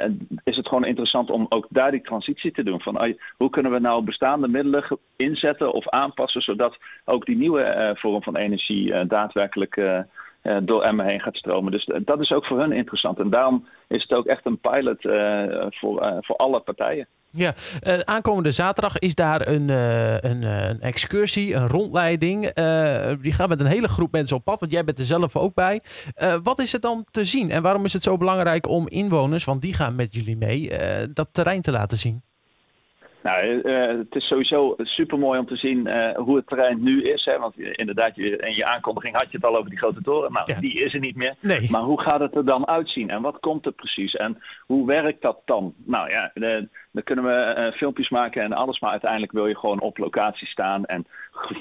is 0.44 0.56
het 0.56 0.68
gewoon 0.68 0.86
interessant 0.86 1.30
om 1.30 1.46
ook 1.50 1.66
daar 1.70 1.92
die 1.92 2.02
transitie 2.02 2.52
te 2.52 2.64
doen. 2.64 2.82
Van 2.82 3.16
hoe 3.38 3.50
kunnen 3.50 3.72
we 3.72 3.80
nou 3.80 4.04
bestaande 4.04 4.48
middelen 4.48 4.84
inzetten 5.16 5.74
of 5.74 5.90
aanpassen, 5.90 6.42
zodat 6.42 6.78
ook 7.06 7.26
die 7.26 7.38
nieuwe 7.38 7.64
uh, 7.64 7.90
vorm 7.94 8.24
van 8.24 8.38
energie 8.38 8.92
uh, 8.92 9.02
daadwerkelijk 9.08 9.82
door 10.64 10.84
Emmen 10.84 11.06
heen 11.06 11.22
gaat 11.22 11.38
stromen. 11.38 11.72
Dus 11.72 11.90
dat 12.02 12.20
is 12.20 12.34
ook 12.34 12.46
voor 12.46 12.60
hun 12.60 12.72
interessant. 12.72 13.20
En 13.20 13.30
daarom 13.30 13.68
is 13.88 14.02
het 14.02 14.14
ook 14.14 14.26
echt 14.26 14.46
een 14.46 14.60
pilot 14.60 15.02
voor, 15.76 16.18
voor 16.22 16.36
alle 16.36 16.60
partijen. 16.60 17.08
Ja, 17.36 17.54
uh, 17.88 18.00
aankomende 18.00 18.52
zaterdag 18.52 19.00
is 19.00 19.16
daar 19.16 19.48
een, 19.48 19.68
uh, 19.68 20.18
een, 20.18 20.42
uh, 20.42 20.70
een, 20.70 20.82
excursie, 20.82 21.54
een 21.54 21.68
rondleiding. 21.68 22.42
die 23.22 23.34
gaat 23.34 23.50
met 23.50 23.60
een 23.60 23.66
hele 23.66 23.88
groep 23.88 24.12
mensen 24.12 24.38
op 24.38 24.44
pad, 24.44 24.60
want 24.60 24.72
jij 24.72 24.84
bent 24.84 25.00
er 25.00 25.06
zelf 25.06 25.36
ook 25.36 25.54
bij. 25.54 25.82
wat 26.44 26.60
is 26.60 26.74
er 26.74 26.80
dan 26.80 27.06
te 27.12 27.26
zien 27.26 27.52
en 27.52 27.62
waarom 27.62 27.86
is 27.86 27.94
het 27.94 28.04
zo 28.04 28.18
belangrijk 28.18 28.68
om 28.68 28.88
inwoners, 28.88 29.44
want 29.44 29.62
die 29.62 29.74
gaan 29.74 29.96
met 29.96 30.14
jullie 30.14 30.38
mee, 30.38 30.72
dat 31.14 31.30
terrein 31.32 31.62
te 31.62 31.72
laten 31.72 31.98
zien? 31.98 32.22
Nou, 33.24 33.70
het 33.98 34.16
is 34.16 34.28
sowieso 34.28 34.76
super 34.78 35.20
mooi 35.20 35.40
om 35.40 35.46
te 35.46 35.56
zien 35.56 35.90
hoe 36.16 36.36
het 36.36 36.48
terrein 36.48 36.84
nu 36.84 37.02
is. 37.02 37.26
Hè? 37.26 37.40
Want 37.40 37.60
inderdaad, 37.60 38.16
je, 38.16 38.38
in 38.38 38.56
je 38.56 38.66
aankondiging 38.66 39.16
had 39.16 39.32
je 39.32 39.38
het 39.38 39.46
al 39.46 39.58
over 39.58 39.70
die 39.70 39.80
grote 39.80 40.02
toren. 40.02 40.32
Nou, 40.32 40.52
ja. 40.54 40.60
die 40.60 40.84
is 40.84 40.94
er 40.94 41.00
niet 41.00 41.16
meer. 41.16 41.36
Nee. 41.40 41.72
Maar 41.72 41.82
hoe 41.82 42.02
gaat 42.02 42.20
het 42.20 42.36
er 42.36 42.46
dan 42.46 42.68
uitzien 42.68 43.10
en 43.10 43.22
wat 43.22 43.40
komt 43.40 43.66
er 43.66 43.72
precies 43.72 44.16
en 44.16 44.42
hoe 44.66 44.88
werkt 44.88 45.22
dat 45.22 45.42
dan? 45.46 45.74
Nou 45.86 46.10
ja, 46.10 46.32
de, 46.34 46.70
dan 46.94 47.04
kunnen 47.04 47.26
we 47.26 47.56
uh, 47.58 47.78
filmpjes 47.78 48.10
maken 48.10 48.42
en 48.42 48.54
alles, 48.54 48.80
maar 48.80 48.92
uiteindelijk 48.92 49.32
wil 49.32 49.48
je 49.48 49.58
gewoon 49.58 49.80
op 49.80 49.98
locatie 49.98 50.48
staan 50.48 50.86
en 50.86 51.06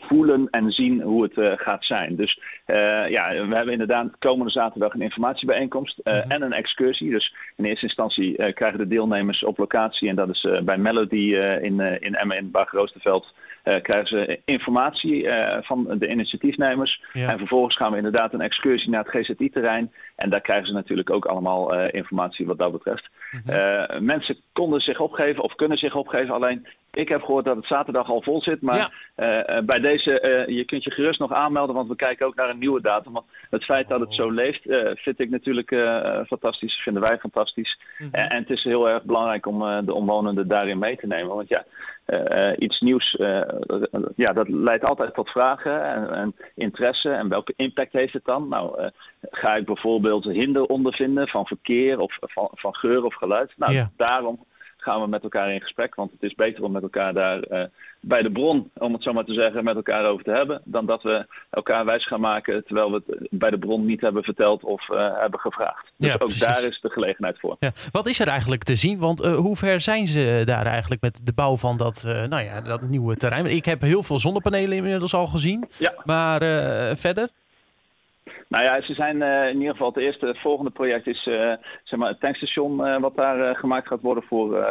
voelen 0.08 0.48
en 0.50 0.72
zien 0.72 1.00
hoe 1.00 1.22
het 1.22 1.36
uh, 1.36 1.52
gaat 1.56 1.84
zijn. 1.84 2.16
Dus 2.16 2.40
uh, 2.66 3.08
ja, 3.08 3.46
we 3.46 3.54
hebben 3.54 3.72
inderdaad 3.72 4.18
komende 4.18 4.52
zaterdag 4.52 4.94
een 4.94 5.02
informatiebijeenkomst 5.02 6.00
mm 6.04 6.12
-hmm. 6.12 6.30
en 6.30 6.42
een 6.42 6.52
excursie. 6.52 7.10
Dus 7.10 7.34
in 7.56 7.64
eerste 7.64 7.86
instantie 7.86 8.52
krijgen 8.52 8.78
de 8.78 8.88
deelnemers 8.88 9.44
op 9.44 9.58
locatie 9.58 10.08
en 10.08 10.16
dat 10.16 10.28
is 10.28 10.46
bij 10.64 10.78
Melody 10.78 11.34
in, 11.60 11.80
in 11.80 12.14
Emmen 12.14 12.36
in 12.36 12.50
Bag-Roosterveld. 12.50 13.32
Krijgen 13.62 14.06
ze 14.06 14.40
informatie 14.44 15.28
van 15.60 15.98
de 15.98 16.08
initiatiefnemers. 16.08 17.02
Ja. 17.12 17.30
En 17.30 17.38
vervolgens 17.38 17.76
gaan 17.76 17.90
we 17.90 17.96
inderdaad 17.96 18.32
een 18.32 18.40
excursie 18.40 18.90
naar 18.90 19.04
het 19.04 19.26
GZI-terrein. 19.26 19.92
En 20.16 20.30
daar 20.30 20.40
krijgen 20.40 20.66
ze 20.66 20.72
natuurlijk 20.72 21.10
ook 21.10 21.24
allemaal 21.24 21.74
informatie 21.74 22.46
wat 22.46 22.58
dat 22.58 22.72
betreft. 22.72 23.08
Mm 23.30 23.42
-hmm. 23.44 24.04
mensen 24.04 24.36
konden 24.52 24.80
zich 24.80 25.00
opgeven 25.00 25.42
of 25.42 25.54
kunnen 25.54 25.78
zich 25.78 25.94
opgeven. 25.94 26.34
Alleen 26.34 26.66
ik 26.92 27.08
heb 27.08 27.22
gehoord 27.22 27.44
dat 27.44 27.56
het 27.56 27.66
zaterdag 27.66 28.08
al 28.08 28.22
vol 28.22 28.42
zit. 28.42 28.60
Maar 28.60 29.10
eh, 29.14 29.58
bij 29.64 29.80
deze, 29.80 30.44
je 30.48 30.64
kunt 30.64 30.84
je 30.84 30.90
gerust 30.90 31.20
nog 31.20 31.32
aanmelden, 31.32 31.74
want 31.74 31.88
we 31.88 31.96
kijken 31.96 32.26
ook 32.26 32.34
naar 32.34 32.48
een 32.48 32.58
nieuwe 32.58 32.80
datum. 32.80 33.12
Want 33.12 33.26
het 33.50 33.64
feit 33.64 33.88
dat 33.88 34.00
het 34.00 34.14
zo 34.14 34.30
leeft, 34.30 34.62
vind 34.94 35.20
ik 35.20 35.30
natuurlijk 35.30 35.76
fantastisch. 36.26 36.82
Vinden 36.82 37.02
wij 37.02 37.18
fantastisch. 37.18 37.80
Mhm. 37.98 38.14
en 38.14 38.36
het 38.36 38.50
is 38.50 38.64
heel 38.64 38.88
erg 38.88 39.02
belangrijk 39.02 39.46
om 39.46 39.86
de 39.86 39.94
omwonenden 39.94 40.48
daarin 40.48 40.78
mee 40.78 40.96
te 40.96 41.06
nemen. 41.06 41.36
Want 41.36 41.48
ja, 41.48 41.64
iets 42.56 42.80
nieuws, 42.80 43.16
ja, 44.16 44.32
dat 44.32 44.48
leidt 44.48 44.84
altijd 44.84 45.14
tot 45.14 45.30
vragen 45.30 45.84
en, 45.84 46.14
en, 46.14 46.34
interesse. 46.54 47.10
En 47.10 47.28
welke 47.28 47.52
impact 47.56 47.92
heeft 47.92 48.12
het 48.12 48.24
dan? 48.24 48.48
Nou, 48.48 48.90
ga 49.30 49.56
ik 49.56 49.64
bijvoorbeeld 49.64 50.24
hinder 50.24 50.64
ondervinden 50.64 51.28
van 51.28 51.46
verkeer 51.46 51.98
of 51.98 52.16
van, 52.20 52.48
van 52.52 52.74
geur 52.74 53.04
of 53.04 53.14
geluid? 53.14 53.52
Nou, 53.56 53.86
daarom 53.96 54.44
gaan 54.82 55.00
we 55.00 55.06
met 55.06 55.22
elkaar 55.22 55.52
in 55.52 55.60
gesprek. 55.60 55.94
Want 55.94 56.10
het 56.10 56.22
is 56.22 56.34
beter 56.34 56.64
om 56.64 56.72
met 56.72 56.82
elkaar 56.82 57.14
daar 57.14 57.50
uh, 57.50 57.64
bij 58.00 58.22
de 58.22 58.30
bron, 58.30 58.70
om 58.74 58.92
het 58.92 59.02
zo 59.02 59.12
maar 59.12 59.24
te 59.24 59.34
zeggen, 59.34 59.64
met 59.64 59.76
elkaar 59.76 60.04
over 60.04 60.24
te 60.24 60.30
hebben. 60.30 60.60
Dan 60.64 60.86
dat 60.86 61.02
we 61.02 61.26
elkaar 61.50 61.84
wijs 61.84 62.06
gaan 62.06 62.20
maken 62.20 62.64
terwijl 62.64 62.90
we 62.90 63.02
het 63.06 63.26
bij 63.30 63.50
de 63.50 63.58
bron 63.58 63.84
niet 63.84 64.00
hebben 64.00 64.22
verteld 64.22 64.64
of 64.64 64.88
uh, 64.88 65.18
hebben 65.18 65.40
gevraagd. 65.40 65.92
Dus 65.96 66.08
ja, 66.08 66.16
ook 66.18 66.38
daar 66.38 66.64
is 66.64 66.80
de 66.80 66.90
gelegenheid 66.90 67.38
voor. 67.40 67.56
Ja. 67.58 67.72
Wat 67.90 68.06
is 68.06 68.20
er 68.20 68.28
eigenlijk 68.28 68.62
te 68.62 68.74
zien? 68.74 68.98
Want 68.98 69.24
uh, 69.24 69.36
hoe 69.36 69.56
ver 69.56 69.80
zijn 69.80 70.06
ze 70.06 70.42
daar 70.44 70.66
eigenlijk 70.66 71.02
met 71.02 71.20
de 71.22 71.32
bouw 71.32 71.56
van 71.56 71.76
dat, 71.76 72.02
nou 72.04 72.42
ja, 72.42 72.60
dat 72.60 72.88
nieuwe 72.88 73.16
terrein? 73.16 73.46
Ik 73.46 73.64
heb 73.64 73.80
heel 73.80 74.02
veel 74.02 74.18
zonnepanelen 74.18 74.76
inmiddels 74.76 75.14
al 75.14 75.26
gezien. 75.26 75.68
Ja. 75.78 75.94
Maar 76.04 76.40
verder? 76.96 77.28
Nou 78.52 78.64
ja, 78.64 78.80
ze 78.80 78.94
zijn 78.94 79.16
uh, 79.16 79.48
in 79.48 79.56
ieder 79.56 79.70
geval 79.70 79.88
het 79.88 79.96
eerste. 79.96 80.26
Het 80.26 80.38
volgende 80.38 80.70
project 80.70 81.06
is 81.06 81.26
uh, 81.26 81.52
zeg 81.84 81.98
maar 81.98 82.08
het 82.08 82.20
tankstation 82.20 82.86
uh, 82.86 82.98
wat 82.98 83.16
daar 83.16 83.56
gemaakt 83.56 83.88
gaat 83.88 84.00
worden 84.00 84.22
voor 84.22 84.66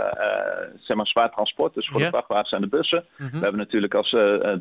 zeg 0.80 0.98
maar 0.98 1.08
zwaar 1.08 1.32
transport. 1.32 1.74
Dus 1.74 1.88
voor 1.88 2.00
de 2.00 2.08
vrachtwagens 2.08 2.52
en 2.52 2.62
de 2.62 2.68
bussen. 2.68 3.06
Mhm. 3.18 3.32
We 3.32 3.40
hebben 3.40 3.58
natuurlijk 3.58 3.94
als 3.94 4.10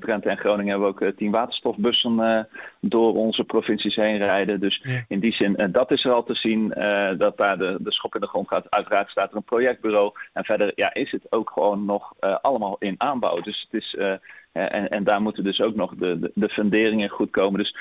Drenthe 0.00 0.29
en 0.29 0.39
Groningen 0.39 0.71
hebben 0.71 0.95
we 0.95 1.07
ook 1.07 1.17
tien 1.17 1.31
waterstofbussen 1.31 2.49
door 2.81 3.15
onze 3.15 3.45
provincies 3.45 3.97
heen 3.97 4.17
rijden. 4.17 4.61
Dus 4.61 4.85
in 5.09 5.21
die 5.21 5.33
zin, 5.33 5.69
dat 5.73 5.91
is 5.91 6.05
er 6.05 6.12
al 6.12 6.25
te 6.25 6.35
zien. 6.35 6.69
dat 7.19 7.37
daar 7.37 7.59
de, 7.59 7.77
de 7.81 7.93
schop 7.93 8.15
in 8.15 8.21
de 8.21 8.27
grond 8.27 8.49
gaat. 8.49 8.71
Uiteraard 8.71 9.11
staat 9.11 9.31
er 9.31 9.37
een 9.37 9.43
projectbureau. 9.43 10.12
En 10.33 10.45
verder 10.45 10.73
ja, 10.75 10.95
is 10.95 11.11
het 11.11 11.27
ook 11.29 11.50
gewoon 11.50 11.85
nog 11.85 12.12
allemaal 12.43 12.77
in 12.79 12.95
aanbouw. 12.99 13.41
Dus 13.41 13.67
het 13.71 13.83
is 13.83 13.97
en, 14.52 14.88
en, 14.88 15.04
daar 15.04 15.23
moeten 15.23 15.45
dus 15.45 15.62
ook 15.62 15.75
nog 15.75 15.95
de, 15.95 16.19
de, 16.19 16.30
de 16.35 16.49
funderingen 16.49 17.09
goed 17.09 17.30
komen. 17.30 17.59
Dus 17.59 17.76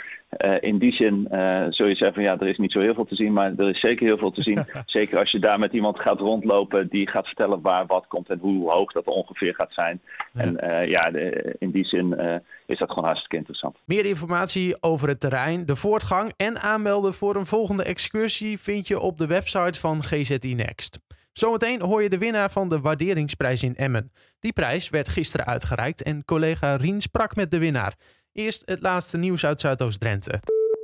uh, 0.46 0.56
in 0.60 0.78
die 0.78 0.94
zin 0.94 1.28
uh, 1.32 1.66
zul 1.70 1.88
je 1.88 1.96
zeggen 1.96 2.14
van 2.14 2.24
ja, 2.24 2.40
er 2.40 2.48
is 2.48 2.58
niet 2.58 2.72
zo 2.72 2.80
heel 2.80 2.94
veel 2.94 3.06
te 3.06 3.16
zien, 3.16 3.34
maar 3.34 3.54
er 3.58 3.70
is 3.70 3.80
zeker 3.80 4.06
heel 4.06 4.18
veel 4.18 4.32
te 4.32 4.42
zien. 4.42 4.66
zeker 4.86 5.20
als 5.20 5.32
je 5.32 5.40
daar 5.40 5.60
met 5.60 5.74
iemand 5.74 6.00
gaat 6.00 6.20
rondlopen 6.20 6.88
die 6.88 7.10
gaat 7.10 7.26
vertellen 7.26 7.62
waar 7.62 7.86
wat 7.86 8.08
komt 8.08 8.30
en 8.30 8.40
hoe 8.40 8.72
hoog 8.72 8.92
dat 8.92 9.06
ongeveer 9.06 9.56
gaat 9.56 9.74
zijn. 9.74 10.02
En 10.34 10.58
uh, 10.64 10.88
ja, 10.88 11.12
de, 11.12 11.56
in 11.60 11.72
die 11.72 11.86
zin 11.86 12.42
is 12.66 12.78
dat 12.78 12.90
gewoon 12.90 13.06
hartstikke 13.06 13.38
interessant. 13.38 13.78
Meer 13.86 14.06
informatie 14.06 14.84
over 14.84 15.08
het 15.08 15.20
terrein, 15.20 15.66
de 15.66 15.76
voortgang 15.76 16.34
en 16.38 16.60
aanmelden 16.60 17.14
voor 17.14 17.36
een 17.36 17.46
volgende 17.46 17.84
excursie 17.84 18.60
vind 18.60 18.88
je 18.88 19.00
op 19.00 19.18
de 19.18 19.28
website 19.28 19.80
van 19.80 20.04
GZI 20.04 20.54
Next. 20.56 21.00
Zometeen 21.40 21.82
hoor 21.82 22.04
je 22.04 22.10
de 22.10 22.18
winnaar 22.18 22.52
van 22.52 22.70
de 22.70 22.80
waarderingsprijs 22.80 23.64
in 23.64 23.76
Emmen. 23.76 24.12
Die 24.40 24.54
prijs 24.54 24.90
werd 24.90 25.10
gisteren 25.10 25.46
uitgereikt 25.46 26.04
en 26.04 26.26
collega 26.26 26.76
Rien 26.76 27.02
sprak 27.02 27.36
met 27.36 27.52
de 27.52 27.58
winnaar. 27.58 27.96
Eerst 28.34 28.62
het 28.66 28.82
laatste 28.82 29.18
nieuws 29.18 29.46
uit 29.46 29.60
Zuidoost-Drenthe. 29.60 30.40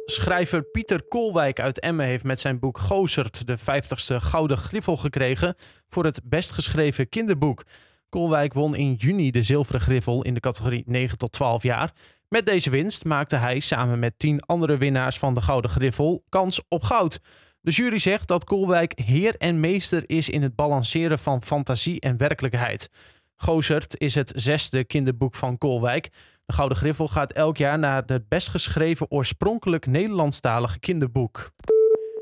Schrijver 0.05 0.63
Pieter 0.63 1.03
Koolwijk 1.03 1.59
uit 1.59 1.79
Emmen 1.79 2.05
heeft 2.05 2.24
met 2.24 2.39
zijn 2.39 2.59
boek 2.59 2.77
Gozert 2.77 3.47
de 3.47 3.57
50ste 3.59 4.15
Gouden 4.15 4.57
Griffel 4.57 4.97
gekregen 4.97 5.55
voor 5.88 6.05
het 6.05 6.21
best 6.24 6.51
geschreven 6.51 7.09
kinderboek. 7.09 7.63
Koolwijk 8.09 8.53
won 8.53 8.75
in 8.75 8.93
juni 8.93 9.31
de 9.31 9.41
zilveren 9.41 9.81
griffel 9.81 10.24
in 10.24 10.33
de 10.33 10.39
categorie 10.39 10.83
9 10.85 11.17
tot 11.17 11.31
12 11.31 11.63
jaar. 11.63 11.91
Met 12.29 12.45
deze 12.45 12.69
winst 12.69 13.05
maakte 13.05 13.35
hij 13.35 13.59
samen 13.59 14.00
met 14.00 14.19
10 14.19 14.41
andere 14.41 14.77
winnaars 14.77 15.19
van 15.19 15.33
de 15.33 15.41
Gouden 15.41 15.71
Griffel 15.71 16.24
kans 16.29 16.62
op 16.67 16.83
goud. 16.83 17.19
De 17.65 17.72
jury 17.72 18.00
zegt 18.00 18.27
dat 18.27 18.43
Koolwijk 18.43 19.00
heer 19.00 19.36
en 19.38 19.60
meester 19.60 20.03
is 20.05 20.29
in 20.29 20.41
het 20.41 20.55
balanceren 20.55 21.19
van 21.19 21.43
fantasie 21.43 22.00
en 22.00 22.17
werkelijkheid. 22.17 22.89
Gozert 23.36 24.00
is 24.00 24.15
het 24.15 24.31
zesde 24.36 24.84
kinderboek 24.84 25.36
van 25.36 25.57
Koolwijk. 25.57 26.10
De 26.45 26.53
Gouden 26.53 26.77
Griffel 26.77 27.07
gaat 27.07 27.31
elk 27.31 27.57
jaar 27.57 27.79
naar 27.79 28.03
het 28.05 28.27
best 28.27 28.50
geschreven 28.50 29.12
oorspronkelijk 29.12 29.86
Nederlandstalige 29.86 30.79
kinderboek. 30.79 31.51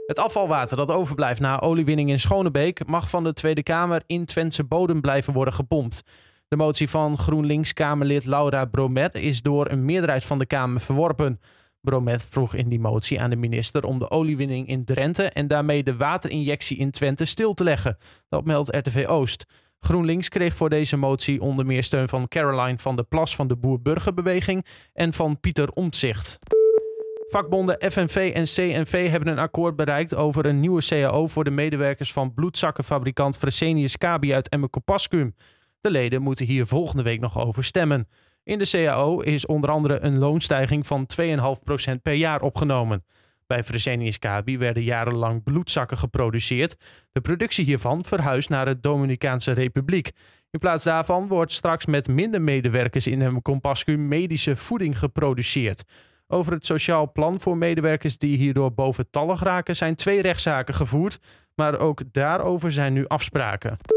Het 0.06 0.20
afvalwater 0.20 0.78
dat 0.78 0.92
overblijft 0.92 1.40
na 1.40 1.60
oliewinning 1.60 2.10
in 2.10 2.20
Schonebeek 2.20 2.88
mag 2.88 3.10
van 3.10 3.24
de 3.24 3.34
Tweede 3.34 3.64
Kamer 3.64 4.04
in 4.06 4.26
Twentse 4.26 4.64
bodem 4.64 5.02
blijven 5.02 5.34
worden 5.34 5.54
gepompt. 5.54 6.04
De 6.48 6.56
motie 6.56 6.90
van 6.90 7.18
GroenLinks-Kamerlid 7.18 8.26
Laura 8.26 8.66
Bromet 8.66 9.16
is 9.16 9.42
door 9.42 9.70
een 9.70 9.86
meerderheid 9.86 10.26
van 10.26 10.40
de 10.40 10.46
Kamer 10.46 10.82
verworpen. 10.82 11.40
Bromet 11.84 12.25
vroeg 12.30 12.54
in 12.54 12.70
die 12.70 12.80
motie 12.80 13.22
aan 13.22 13.30
de 13.30 13.36
minister 13.36 13.86
om 13.86 14.00
de 14.00 14.10
oliewinning 14.10 14.68
in 14.68 14.86
Drenthe 14.86 15.24
en 15.30 15.48
daarmee 15.48 15.84
de 15.84 15.98
waterinjectie 15.98 16.78
in 16.78 16.92
Twente 16.92 17.25
stil 17.25 17.54
te 17.54 17.63
leggen. 17.63 17.98
Dat 18.30 18.46
meldt 18.46 18.75
RTV 18.75 19.06
Oost. 19.08 19.46
GroenLinks 19.80 20.30
kreeg 20.30 20.56
voor 20.56 20.70
deze 20.70 20.98
motie 20.98 21.42
onder 21.42 21.66
meer 21.66 21.84
steun 21.84 22.10
van 22.10 22.28
Caroline 22.28 22.78
van 22.78 22.96
der 22.96 23.06
Plas 23.06 23.36
van 23.36 23.48
de 23.48 23.56
Boer-Burgerbeweging 23.56 24.66
en 24.94 25.13
van 25.13 25.40
Pieter 25.40 25.72
Omtzigt. 25.72 26.40
Vakbonden 27.28 27.92
FNV 27.92 28.32
en 28.36 28.44
CNV 28.44 29.10
hebben 29.10 29.30
een 29.32 29.40
akkoord 29.40 29.75
bereikt 29.75 30.16
over 30.16 30.46
een 30.46 30.60
nieuwe 30.60 30.82
CAO 30.86 31.28
voor 31.28 31.44
de 31.44 31.52
medewerkers 31.52 32.13
van 32.13 32.34
bloedzakkenfabrikant 32.34 33.38
Fresenius 33.38 33.98
Kabi 33.98 34.34
uit 34.34 34.50
Emmekopaskum. 34.50 35.36
De 35.82 35.92
leden 35.92 36.22
moeten 36.22 36.46
hier 36.46 36.66
volgende 36.66 37.04
week 37.04 37.20
nog 37.20 37.40
over 37.40 37.63
stemmen. 37.63 38.08
In 38.44 38.58
de 38.58 38.70
CAO 38.70 39.20
is 39.20 39.46
onder 39.46 39.70
andere 39.70 40.00
een 40.00 40.20
loonstijging 40.20 40.88
van 40.88 41.08
2,5% 41.22 42.02
per 42.02 42.14
jaar 42.14 42.42
opgenomen. 42.42 43.04
Bij 43.48 43.64
Fresenius 43.64 44.20
Kabi 44.20 44.58
werden 44.58 44.84
jarenlang 44.84 45.44
bloedzakken 45.44 45.98
geproduceerd. 45.98 46.76
De 47.12 47.22
productie 47.22 47.66
hiervan 47.66 48.04
verhuist 48.04 48.50
naar 48.50 48.66
de 48.66 48.80
Dominicaanse 48.80 49.52
Republiek. 49.52 50.12
In 50.52 50.60
plaats 50.60 50.84
daarvan 50.84 51.28
wordt 51.28 51.52
straks 51.52 51.86
met 51.86 52.08
minder 52.08 52.42
medewerkers 52.42 53.08
in 53.08 53.22
een 53.22 53.42
compascu 53.42 53.98
medische 53.98 54.56
voeding 54.56 55.00
geproduceerd. 55.00 55.84
Over 56.28 56.54
het 56.54 56.66
sociaal 56.66 57.12
plan 57.12 57.40
voor 57.40 57.58
medewerkers 57.58 58.18
die 58.18 58.38
hierdoor 58.38 58.74
boventallig 58.74 59.44
raken 59.44 59.76
zijn 59.76 59.96
twee 59.96 60.22
rechtszaken 60.22 60.74
gevoerd, 60.74 61.20
maar 61.56 61.80
ook 61.80 62.02
daarover 62.12 62.72
zijn 62.72 62.94
nu 62.94 63.08
afspraken. 63.08 63.93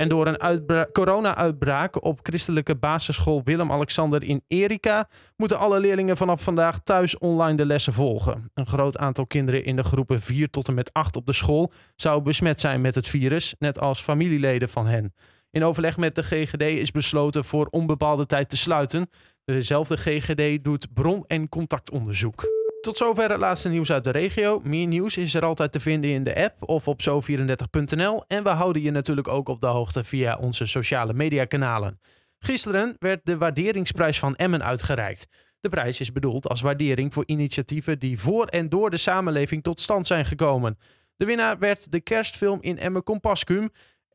En 0.00 0.08
door 0.08 0.26
een 0.26 0.86
corona-uitbraak 0.92 2.04
op 2.04 2.20
christelijke 2.22 2.76
basisschool 2.76 3.40
Willem-Alexander 3.44 4.22
in 4.22 4.42
Erika 4.48 5.08
moeten 5.36 5.58
alle 5.58 5.80
leerlingen 5.80 6.16
vanaf 6.16 6.42
vandaag 6.42 6.78
thuis 6.82 7.18
online 7.18 7.56
de 7.56 7.66
lessen 7.66 7.92
volgen. 7.92 8.50
Een 8.54 8.66
groot 8.66 8.98
aantal 8.98 9.26
kinderen 9.26 9.64
in 9.64 9.76
de 9.76 9.82
groepen 9.82 10.20
4 10.20 10.50
tot 10.50 10.68
en 10.68 10.74
met 10.74 10.92
8 10.92 11.16
op 11.16 11.26
de 11.26 11.32
school 11.32 11.72
zou 11.96 12.22
besmet 12.22 12.60
zijn 12.60 12.80
met 12.80 12.94
het 12.94 13.06
virus, 13.06 13.54
net 13.58 13.80
als 13.80 14.00
familieleden 14.00 14.68
van 14.68 14.86
hen. 14.86 15.14
In 15.50 15.64
overleg 15.64 15.96
met 15.96 16.14
de 16.14 16.22
GGD 16.22 16.62
is 16.62 16.90
besloten 16.90 17.44
voor 17.44 17.66
onbepaalde 17.66 18.26
tijd 18.26 18.48
te 18.48 18.56
sluiten. 18.56 19.10
Dezelfde 19.44 19.96
GGD 19.96 20.64
doet 20.64 20.94
bron- 20.94 21.24
en 21.26 21.48
contactonderzoek. 21.48 22.59
Tot 22.80 22.96
zover 22.96 23.30
het 23.30 23.40
laatste 23.40 23.68
nieuws 23.68 23.92
uit 23.92 24.04
de 24.04 24.10
regio. 24.10 24.60
Meer 24.64 24.86
nieuws 24.86 25.16
is 25.16 25.34
er 25.34 25.44
altijd 25.44 25.72
te 25.72 25.80
vinden 25.80 26.10
in 26.10 26.24
de 26.24 26.42
app 26.44 26.68
of 26.68 26.88
op 26.88 27.00
zo34.nl. 27.02 28.24
En 28.26 28.42
we 28.42 28.48
houden 28.48 28.82
je 28.82 28.90
natuurlijk 28.90 29.28
ook 29.28 29.48
op 29.48 29.60
de 29.60 29.66
hoogte 29.66 30.04
via 30.04 30.36
onze 30.36 30.66
sociale 30.66 31.12
mediakanalen. 31.12 32.00
Gisteren 32.38 32.96
werd 32.98 33.20
de 33.24 33.38
waarderingsprijs 33.38 34.18
van 34.18 34.36
Emmen 34.36 34.62
uitgereikt. 34.62 35.26
De 35.60 35.68
prijs 35.68 36.00
is 36.00 36.12
bedoeld 36.12 36.48
als 36.48 36.60
waardering 36.60 37.12
voor 37.12 37.22
initiatieven 37.26 37.98
die 37.98 38.18
voor 38.18 38.46
en 38.46 38.68
door 38.68 38.90
de 38.90 38.96
samenleving 38.96 39.62
tot 39.62 39.80
stand 39.80 40.06
zijn 40.06 40.24
gekomen. 40.24 40.78
De 41.16 41.24
winnaar 41.24 41.58
werd 41.58 41.92
de 41.92 42.00
kerstfilm 42.00 42.58
in 42.60 42.78
Emmen 42.78 43.02
Compascum 43.02 43.70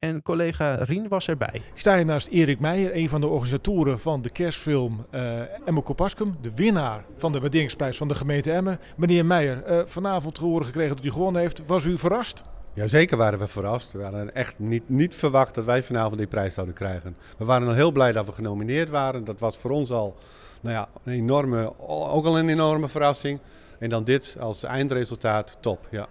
en 0.06 0.22
collega 0.22 0.74
Rien 0.74 1.08
was 1.08 1.28
erbij. 1.28 1.62
Ik 1.74 1.80
sta 1.80 1.96
hier 1.96 2.06
naast 2.06 2.28
Erik 2.28 2.60
Meijer, 2.60 2.96
een 2.96 3.10
van 3.10 3.22
de 3.22 3.28
organisatoren 3.28 4.00
van 4.00 4.22
de 4.22 4.30
kerstfilm 4.30 5.06
uh, 5.12 5.68
Emmen 5.68 5.84
Kopaskum. 5.84 6.36
De 6.42 6.52
winnaar 6.56 7.04
van 7.18 7.32
de 7.32 7.40
waarderingsprijs 7.40 7.98
van 7.98 8.08
de 8.08 8.16
gemeente 8.16 8.52
Emmen. 8.52 8.80
Meneer 8.96 9.26
Meijer, 9.26 9.64
uh, 9.70 9.82
vanavond 9.86 10.36
te 10.36 10.44
horen 10.44 10.66
gekregen 10.66 10.96
dat 10.96 11.06
u 11.06 11.12
gewonnen 11.12 11.42
heeft. 11.42 11.62
Was 11.66 11.86
u 11.86 11.98
verrast? 11.98 12.44
Jazeker 12.74 13.18
waren 13.18 13.40
we 13.40 13.48
verrast. 13.48 13.92
We 13.92 14.04
hadden 14.04 14.36
echt 14.36 14.60
niet, 14.60 14.90
niet 14.90 15.16
verwacht 15.16 15.56
dat 15.56 15.66
wij 15.66 15.84
vanavond 15.84 16.18
die 16.18 16.28
prijs 16.28 16.54
zouden 16.54 16.76
krijgen. 16.76 17.16
We 17.38 17.46
waren 17.46 17.68
al 17.68 17.74
heel 17.74 17.92
blij 17.92 18.12
dat 18.12 18.26
we 18.26 18.32
genomineerd 18.32 18.90
waren. 18.90 19.26
Dat 19.26 19.40
was 19.40 19.58
voor 19.58 19.72
ons 19.72 19.92
al 19.92 20.16
nou 20.62 20.76
ja, 20.76 20.88
een 21.04 21.14
enorme, 21.14 21.74
ook 21.88 22.26
al 22.26 22.38
een 22.38 22.50
enorme 22.50 22.90
verrassing. 22.90 23.40
En 23.80 23.90
dan 23.90 24.04
dit 24.04 24.36
als 24.40 24.64
eindresultaat, 24.64 25.58
top. 25.60 25.88
Ja. 25.92 26.08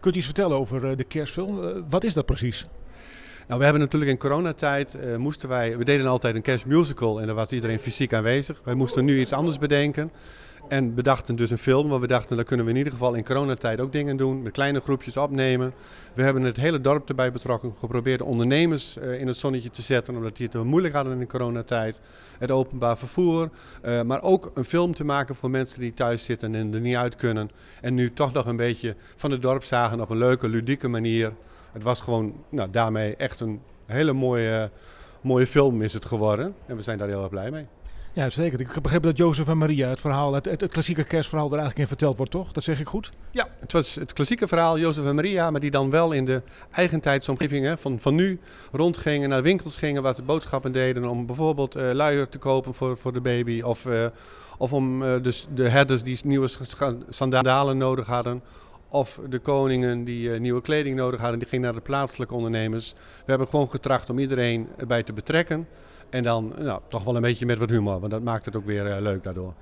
Kunt 0.00 0.14
u 0.14 0.18
iets 0.18 0.26
vertellen 0.26 0.58
over 0.58 0.90
eh, 0.90 0.96
de 0.96 1.04
kerstfilm? 1.04 1.84
Wat 1.88 2.04
is 2.04 2.14
dat 2.14 2.26
precies? 2.26 2.66
Nou, 3.46 3.58
we 3.58 3.64
hebben 3.64 3.82
natuurlijk 3.82 4.10
in 4.10 4.18
coronatijd 4.18 4.96
uh, 5.04 5.16
moesten 5.16 5.48
wij, 5.48 5.78
we 5.78 5.84
deden 5.84 6.06
altijd 6.06 6.34
een 6.34 6.42
kerstmusical 6.42 7.20
en 7.20 7.26
daar 7.26 7.34
was 7.34 7.52
iedereen 7.52 7.80
fysiek 7.80 8.12
aanwezig. 8.12 8.60
Wij 8.64 8.74
moesten 8.74 9.04
nu 9.04 9.20
iets 9.20 9.32
anders 9.32 9.58
bedenken. 9.58 10.10
En 10.68 10.94
bedachten 10.94 11.36
dus 11.36 11.50
een 11.50 11.58
film, 11.58 11.88
maar 11.88 12.00
we 12.00 12.06
dachten 12.06 12.36
dat 12.36 12.46
kunnen 12.46 12.66
we 12.66 12.72
in 12.72 12.78
ieder 12.78 12.92
geval 12.92 13.14
in 13.14 13.24
coronatijd 13.24 13.80
ook 13.80 13.92
dingen 13.92 14.16
doen. 14.16 14.42
Met 14.42 14.52
kleine 14.52 14.80
groepjes 14.80 15.16
opnemen. 15.16 15.74
We 16.14 16.22
hebben 16.22 16.42
het 16.42 16.56
hele 16.56 16.80
dorp 16.80 17.08
erbij 17.08 17.32
betrokken. 17.32 17.74
Geprobeerd 17.78 18.18
de 18.18 18.24
ondernemers 18.24 18.96
uh, 18.96 19.20
in 19.20 19.26
het 19.26 19.36
zonnetje 19.36 19.70
te 19.70 19.82
zetten, 19.82 20.16
omdat 20.16 20.36
die 20.36 20.48
het 20.52 20.64
moeilijk 20.64 20.94
hadden 20.94 21.20
in 21.20 21.26
coronatijd. 21.26 22.00
Het 22.38 22.50
openbaar 22.50 22.98
vervoer. 22.98 23.50
Uh, 23.84 24.02
maar 24.02 24.22
ook 24.22 24.50
een 24.54 24.64
film 24.64 24.94
te 24.94 25.04
maken 25.04 25.34
voor 25.34 25.50
mensen 25.50 25.80
die 25.80 25.94
thuis 25.94 26.24
zitten 26.24 26.54
en 26.54 26.74
er 26.74 26.80
niet 26.80 26.96
uit 26.96 27.16
kunnen. 27.16 27.50
En 27.80 27.94
nu 27.94 28.12
toch 28.12 28.32
nog 28.32 28.46
een 28.46 28.56
beetje 28.56 28.96
van 29.16 29.30
het 29.30 29.42
dorp 29.42 29.64
zagen 29.64 30.00
op 30.00 30.10
een 30.10 30.18
leuke, 30.18 30.48
ludieke 30.48 30.88
manier. 30.88 31.32
Het 31.72 31.82
was 31.82 32.00
gewoon 32.00 32.34
nou, 32.48 32.70
daarmee 32.70 33.16
echt 33.16 33.40
een 33.40 33.60
hele 33.86 34.12
mooie, 34.12 34.70
mooie 35.20 35.46
film 35.46 35.82
is 35.82 35.92
het 35.92 36.04
geworden. 36.04 36.54
En 36.66 36.76
we 36.76 36.82
zijn 36.82 36.98
daar 36.98 37.08
heel 37.08 37.22
erg 37.22 37.30
blij 37.30 37.50
mee. 37.50 37.66
Ja, 38.14 38.30
zeker. 38.30 38.60
Ik 38.60 38.68
heb 38.72 38.82
begrepen 38.82 39.08
dat 39.08 39.18
Jozef 39.18 39.48
en 39.48 39.58
Maria, 39.58 39.88
het 39.88 40.00
verhaal, 40.00 40.34
het, 40.34 40.44
het, 40.44 40.68
klassieke 40.68 41.04
kerstverhaal, 41.04 41.46
er 41.46 41.52
eigenlijk 41.52 41.80
in 41.80 41.96
verteld 41.96 42.16
wordt, 42.16 42.32
toch? 42.32 42.52
Dat 42.52 42.64
zeg 42.64 42.80
ik 42.80 42.88
goed? 42.88 43.12
Ja, 43.30 43.48
het 43.60 43.72
was 43.72 43.94
het 43.94 44.12
klassieke 44.12 44.46
verhaal, 44.46 44.78
Jozef 44.78 45.04
en 45.04 45.14
Maria, 45.14 45.50
maar 45.50 45.60
die 45.60 45.70
dan 45.70 45.90
wel 45.90 46.12
in 46.12 46.24
de 46.24 46.42
eigentijdsomgeving 46.70 47.64
hè, 47.64 47.78
van, 47.78 48.00
van 48.00 48.14
nu 48.14 48.40
rondgingen, 48.72 49.28
naar 49.28 49.42
winkels 49.42 49.76
gingen 49.76 50.02
waar 50.02 50.14
ze 50.14 50.22
boodschappen 50.22 50.72
deden 50.72 51.04
om 51.04 51.26
bijvoorbeeld 51.26 51.76
uh, 51.76 51.90
luier 51.92 52.28
te 52.28 52.38
kopen 52.38 52.74
voor, 52.74 52.96
voor 52.96 53.12
de 53.12 53.20
baby. 53.20 53.62
Of, 53.62 53.84
uh, 53.84 54.06
of 54.58 54.72
om 54.72 55.02
uh, 55.02 55.22
dus 55.22 55.46
de 55.54 55.68
herders 55.68 56.02
die 56.02 56.18
nieuwe 56.24 56.48
sandalen 57.08 57.76
nodig 57.76 58.06
hadden. 58.06 58.42
Of 58.88 59.20
de 59.28 59.38
koningen 59.38 60.04
die 60.04 60.30
nieuwe 60.30 60.60
kleding 60.60 60.96
nodig 60.96 61.20
hadden, 61.20 61.38
die 61.38 61.48
gingen 61.48 61.64
naar 61.64 61.74
de 61.74 61.80
plaatselijke 61.80 62.34
ondernemers. 62.34 62.94
We 62.96 63.30
hebben 63.30 63.48
gewoon 63.48 63.70
getracht 63.70 64.10
om 64.10 64.18
iedereen 64.18 64.68
erbij 64.76 65.02
te 65.02 65.12
betrekken. 65.12 65.66
En 66.14 66.22
dan 66.22 66.52
nou, 66.58 66.80
toch 66.88 67.04
wel 67.04 67.16
een 67.16 67.22
beetje 67.22 67.46
met 67.46 67.58
wat 67.58 67.70
humor, 67.70 68.00
want 68.00 68.12
dat 68.12 68.22
maakt 68.22 68.44
het 68.44 68.56
ook 68.56 68.66
weer 68.66 68.86
uh, 68.86 68.96
leuk 69.00 69.22
daardoor. 69.22 69.54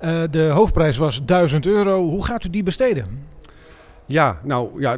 Uh, 0.00 0.22
de 0.30 0.48
hoofdprijs 0.48 0.96
was 0.96 1.24
1000 1.24 1.66
euro. 1.66 2.08
Hoe 2.08 2.24
gaat 2.24 2.44
u 2.44 2.50
die 2.50 2.62
besteden? 2.62 3.26
Ja, 4.06 4.40
nou 4.44 4.80
ja, 4.80 4.96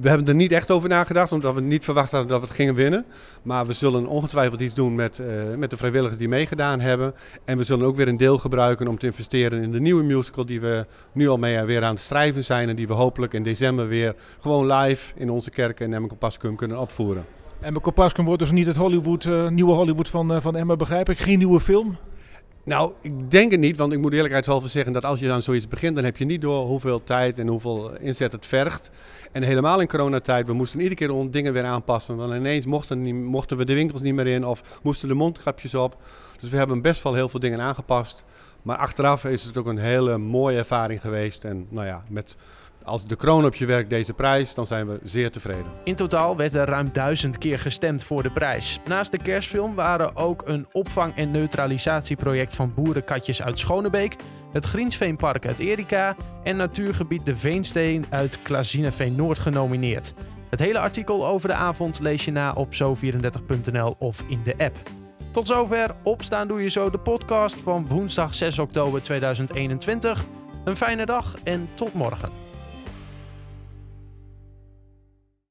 we 0.00 0.08
hebben 0.08 0.26
er 0.26 0.34
niet 0.34 0.52
echt 0.52 0.70
over 0.70 0.88
nagedacht, 0.88 1.32
omdat 1.32 1.54
we 1.54 1.60
niet 1.60 1.84
verwacht 1.84 2.10
hadden 2.10 2.28
dat 2.28 2.40
we 2.40 2.46
het 2.46 2.54
gingen 2.54 2.74
winnen. 2.74 3.04
Maar 3.42 3.66
we 3.66 3.72
zullen 3.72 4.06
ongetwijfeld 4.06 4.60
iets 4.60 4.74
doen 4.74 4.94
met, 4.94 5.18
uh, 5.18 5.26
met 5.56 5.70
de 5.70 5.76
vrijwilligers 5.76 6.18
die 6.18 6.28
meegedaan 6.28 6.80
hebben. 6.80 7.14
En 7.44 7.56
we 7.56 7.64
zullen 7.64 7.86
ook 7.86 7.96
weer 7.96 8.08
een 8.08 8.16
deel 8.16 8.38
gebruiken 8.38 8.88
om 8.88 8.98
te 8.98 9.06
investeren 9.06 9.62
in 9.62 9.72
de 9.72 9.80
nieuwe 9.80 10.02
musical 10.02 10.46
die 10.46 10.60
we 10.60 10.86
nu 11.12 11.28
al 11.28 11.38
mee 11.38 11.62
weer 11.62 11.82
aan 11.82 11.94
het 11.94 12.02
schrijven 12.02 12.44
zijn. 12.44 12.68
En 12.68 12.76
die 12.76 12.86
we 12.86 12.92
hopelijk 12.92 13.34
in 13.34 13.42
december 13.42 13.88
weer 13.88 14.14
gewoon 14.40 14.72
live 14.72 15.12
in 15.16 15.30
onze 15.30 15.50
kerk 15.50 15.80
in 15.80 15.94
Emmen 15.94 16.18
Pascum 16.18 16.56
kunnen 16.56 16.78
opvoeren. 16.78 17.24
En 17.60 17.80
Pascum 17.94 18.24
wordt 18.24 18.40
dus 18.40 18.50
niet 18.50 18.66
het 18.66 18.76
Hollywood, 18.76 19.24
uh, 19.24 19.48
nieuwe 19.48 19.72
Hollywood 19.72 20.08
van, 20.08 20.32
uh, 20.32 20.40
van 20.40 20.56
Emma, 20.56 20.76
begrijp 20.76 21.08
ik? 21.08 21.18
Geen 21.18 21.38
nieuwe 21.38 21.60
film? 21.60 21.96
Nou, 22.64 22.92
ik 23.00 23.30
denk 23.30 23.50
het 23.50 23.60
niet, 23.60 23.76
want 23.76 23.92
ik 23.92 23.98
moet 23.98 24.12
eerlijkheidshalve 24.12 24.68
zeggen 24.68 24.92
dat 24.92 25.04
als 25.04 25.20
je 25.20 25.32
aan 25.32 25.42
zoiets 25.42 25.68
begint, 25.68 25.94
dan 25.94 26.04
heb 26.04 26.16
je 26.16 26.24
niet 26.24 26.40
door 26.40 26.66
hoeveel 26.66 27.04
tijd 27.04 27.38
en 27.38 27.46
hoeveel 27.46 27.98
inzet 27.98 28.32
het 28.32 28.46
vergt. 28.46 28.90
En 29.32 29.42
helemaal 29.42 29.80
in 29.80 29.88
coronatijd, 29.88 30.46
we 30.46 30.52
moesten 30.52 30.80
iedere 30.80 30.94
keer 30.94 31.30
dingen 31.30 31.52
weer 31.52 31.64
aanpassen. 31.64 32.16
Want 32.16 32.34
ineens 32.34 32.66
mochten, 32.66 33.24
mochten 33.24 33.56
we 33.56 33.64
de 33.64 33.74
winkels 33.74 34.00
niet 34.00 34.14
meer 34.14 34.26
in 34.26 34.46
of 34.46 34.62
moesten 34.82 35.08
de 35.08 35.14
mondkapjes 35.14 35.74
op. 35.74 35.96
Dus 36.40 36.50
we 36.50 36.56
hebben 36.56 36.82
best 36.82 37.02
wel 37.02 37.14
heel 37.14 37.28
veel 37.28 37.40
dingen 37.40 37.60
aangepast. 37.60 38.24
Maar 38.62 38.76
achteraf 38.76 39.24
is 39.24 39.44
het 39.44 39.58
ook 39.58 39.66
een 39.66 39.78
hele 39.78 40.18
mooie 40.18 40.58
ervaring 40.58 41.00
geweest. 41.00 41.44
En 41.44 41.66
nou 41.68 41.86
ja, 41.86 42.04
met 42.08 42.36
als 42.90 43.04
de 43.04 43.16
kroon 43.16 43.44
op 43.44 43.54
je 43.54 43.66
werk 43.66 43.90
deze 43.90 44.12
prijs, 44.12 44.54
dan 44.54 44.66
zijn 44.66 44.86
we 44.86 45.00
zeer 45.04 45.30
tevreden. 45.30 45.72
In 45.84 45.94
totaal 45.94 46.36
werd 46.36 46.54
er 46.54 46.66
ruim 46.66 46.88
duizend 46.92 47.38
keer 47.38 47.58
gestemd 47.58 48.04
voor 48.04 48.22
de 48.22 48.30
prijs. 48.30 48.78
Naast 48.88 49.10
de 49.10 49.18
kerstfilm 49.18 49.74
waren 49.74 50.16
ook 50.16 50.42
een 50.46 50.66
opvang- 50.72 51.16
en 51.16 51.30
neutralisatieproject 51.30 52.54
van 52.54 52.74
boerenkatjes 52.74 53.42
uit 53.42 53.58
Schonebeek, 53.58 54.16
het 54.52 54.64
Griensveenpark 54.64 55.46
uit 55.46 55.58
Erika 55.58 56.16
en 56.44 56.56
natuurgebied 56.56 57.26
De 57.26 57.36
Veensteen 57.36 58.04
uit 58.08 58.42
Klazineveen 58.42 59.14
Noord 59.14 59.38
genomineerd. 59.38 60.14
Het 60.50 60.58
hele 60.58 60.78
artikel 60.78 61.26
over 61.26 61.48
de 61.48 61.54
avond 61.54 62.00
lees 62.00 62.24
je 62.24 62.32
na 62.32 62.52
op 62.52 62.74
zo34.nl 62.74 63.94
of 63.98 64.24
in 64.28 64.40
de 64.44 64.54
app. 64.58 64.76
Tot 65.30 65.46
zover 65.46 65.94
Opstaan 66.02 66.48
Doe 66.48 66.62
Je 66.62 66.68
Zo, 66.68 66.90
de 66.90 66.98
podcast 66.98 67.60
van 67.60 67.86
woensdag 67.86 68.34
6 68.34 68.58
oktober 68.58 69.02
2021. 69.02 70.24
Een 70.64 70.76
fijne 70.76 71.06
dag 71.06 71.36
en 71.44 71.68
tot 71.74 71.94
morgen. 71.94 72.49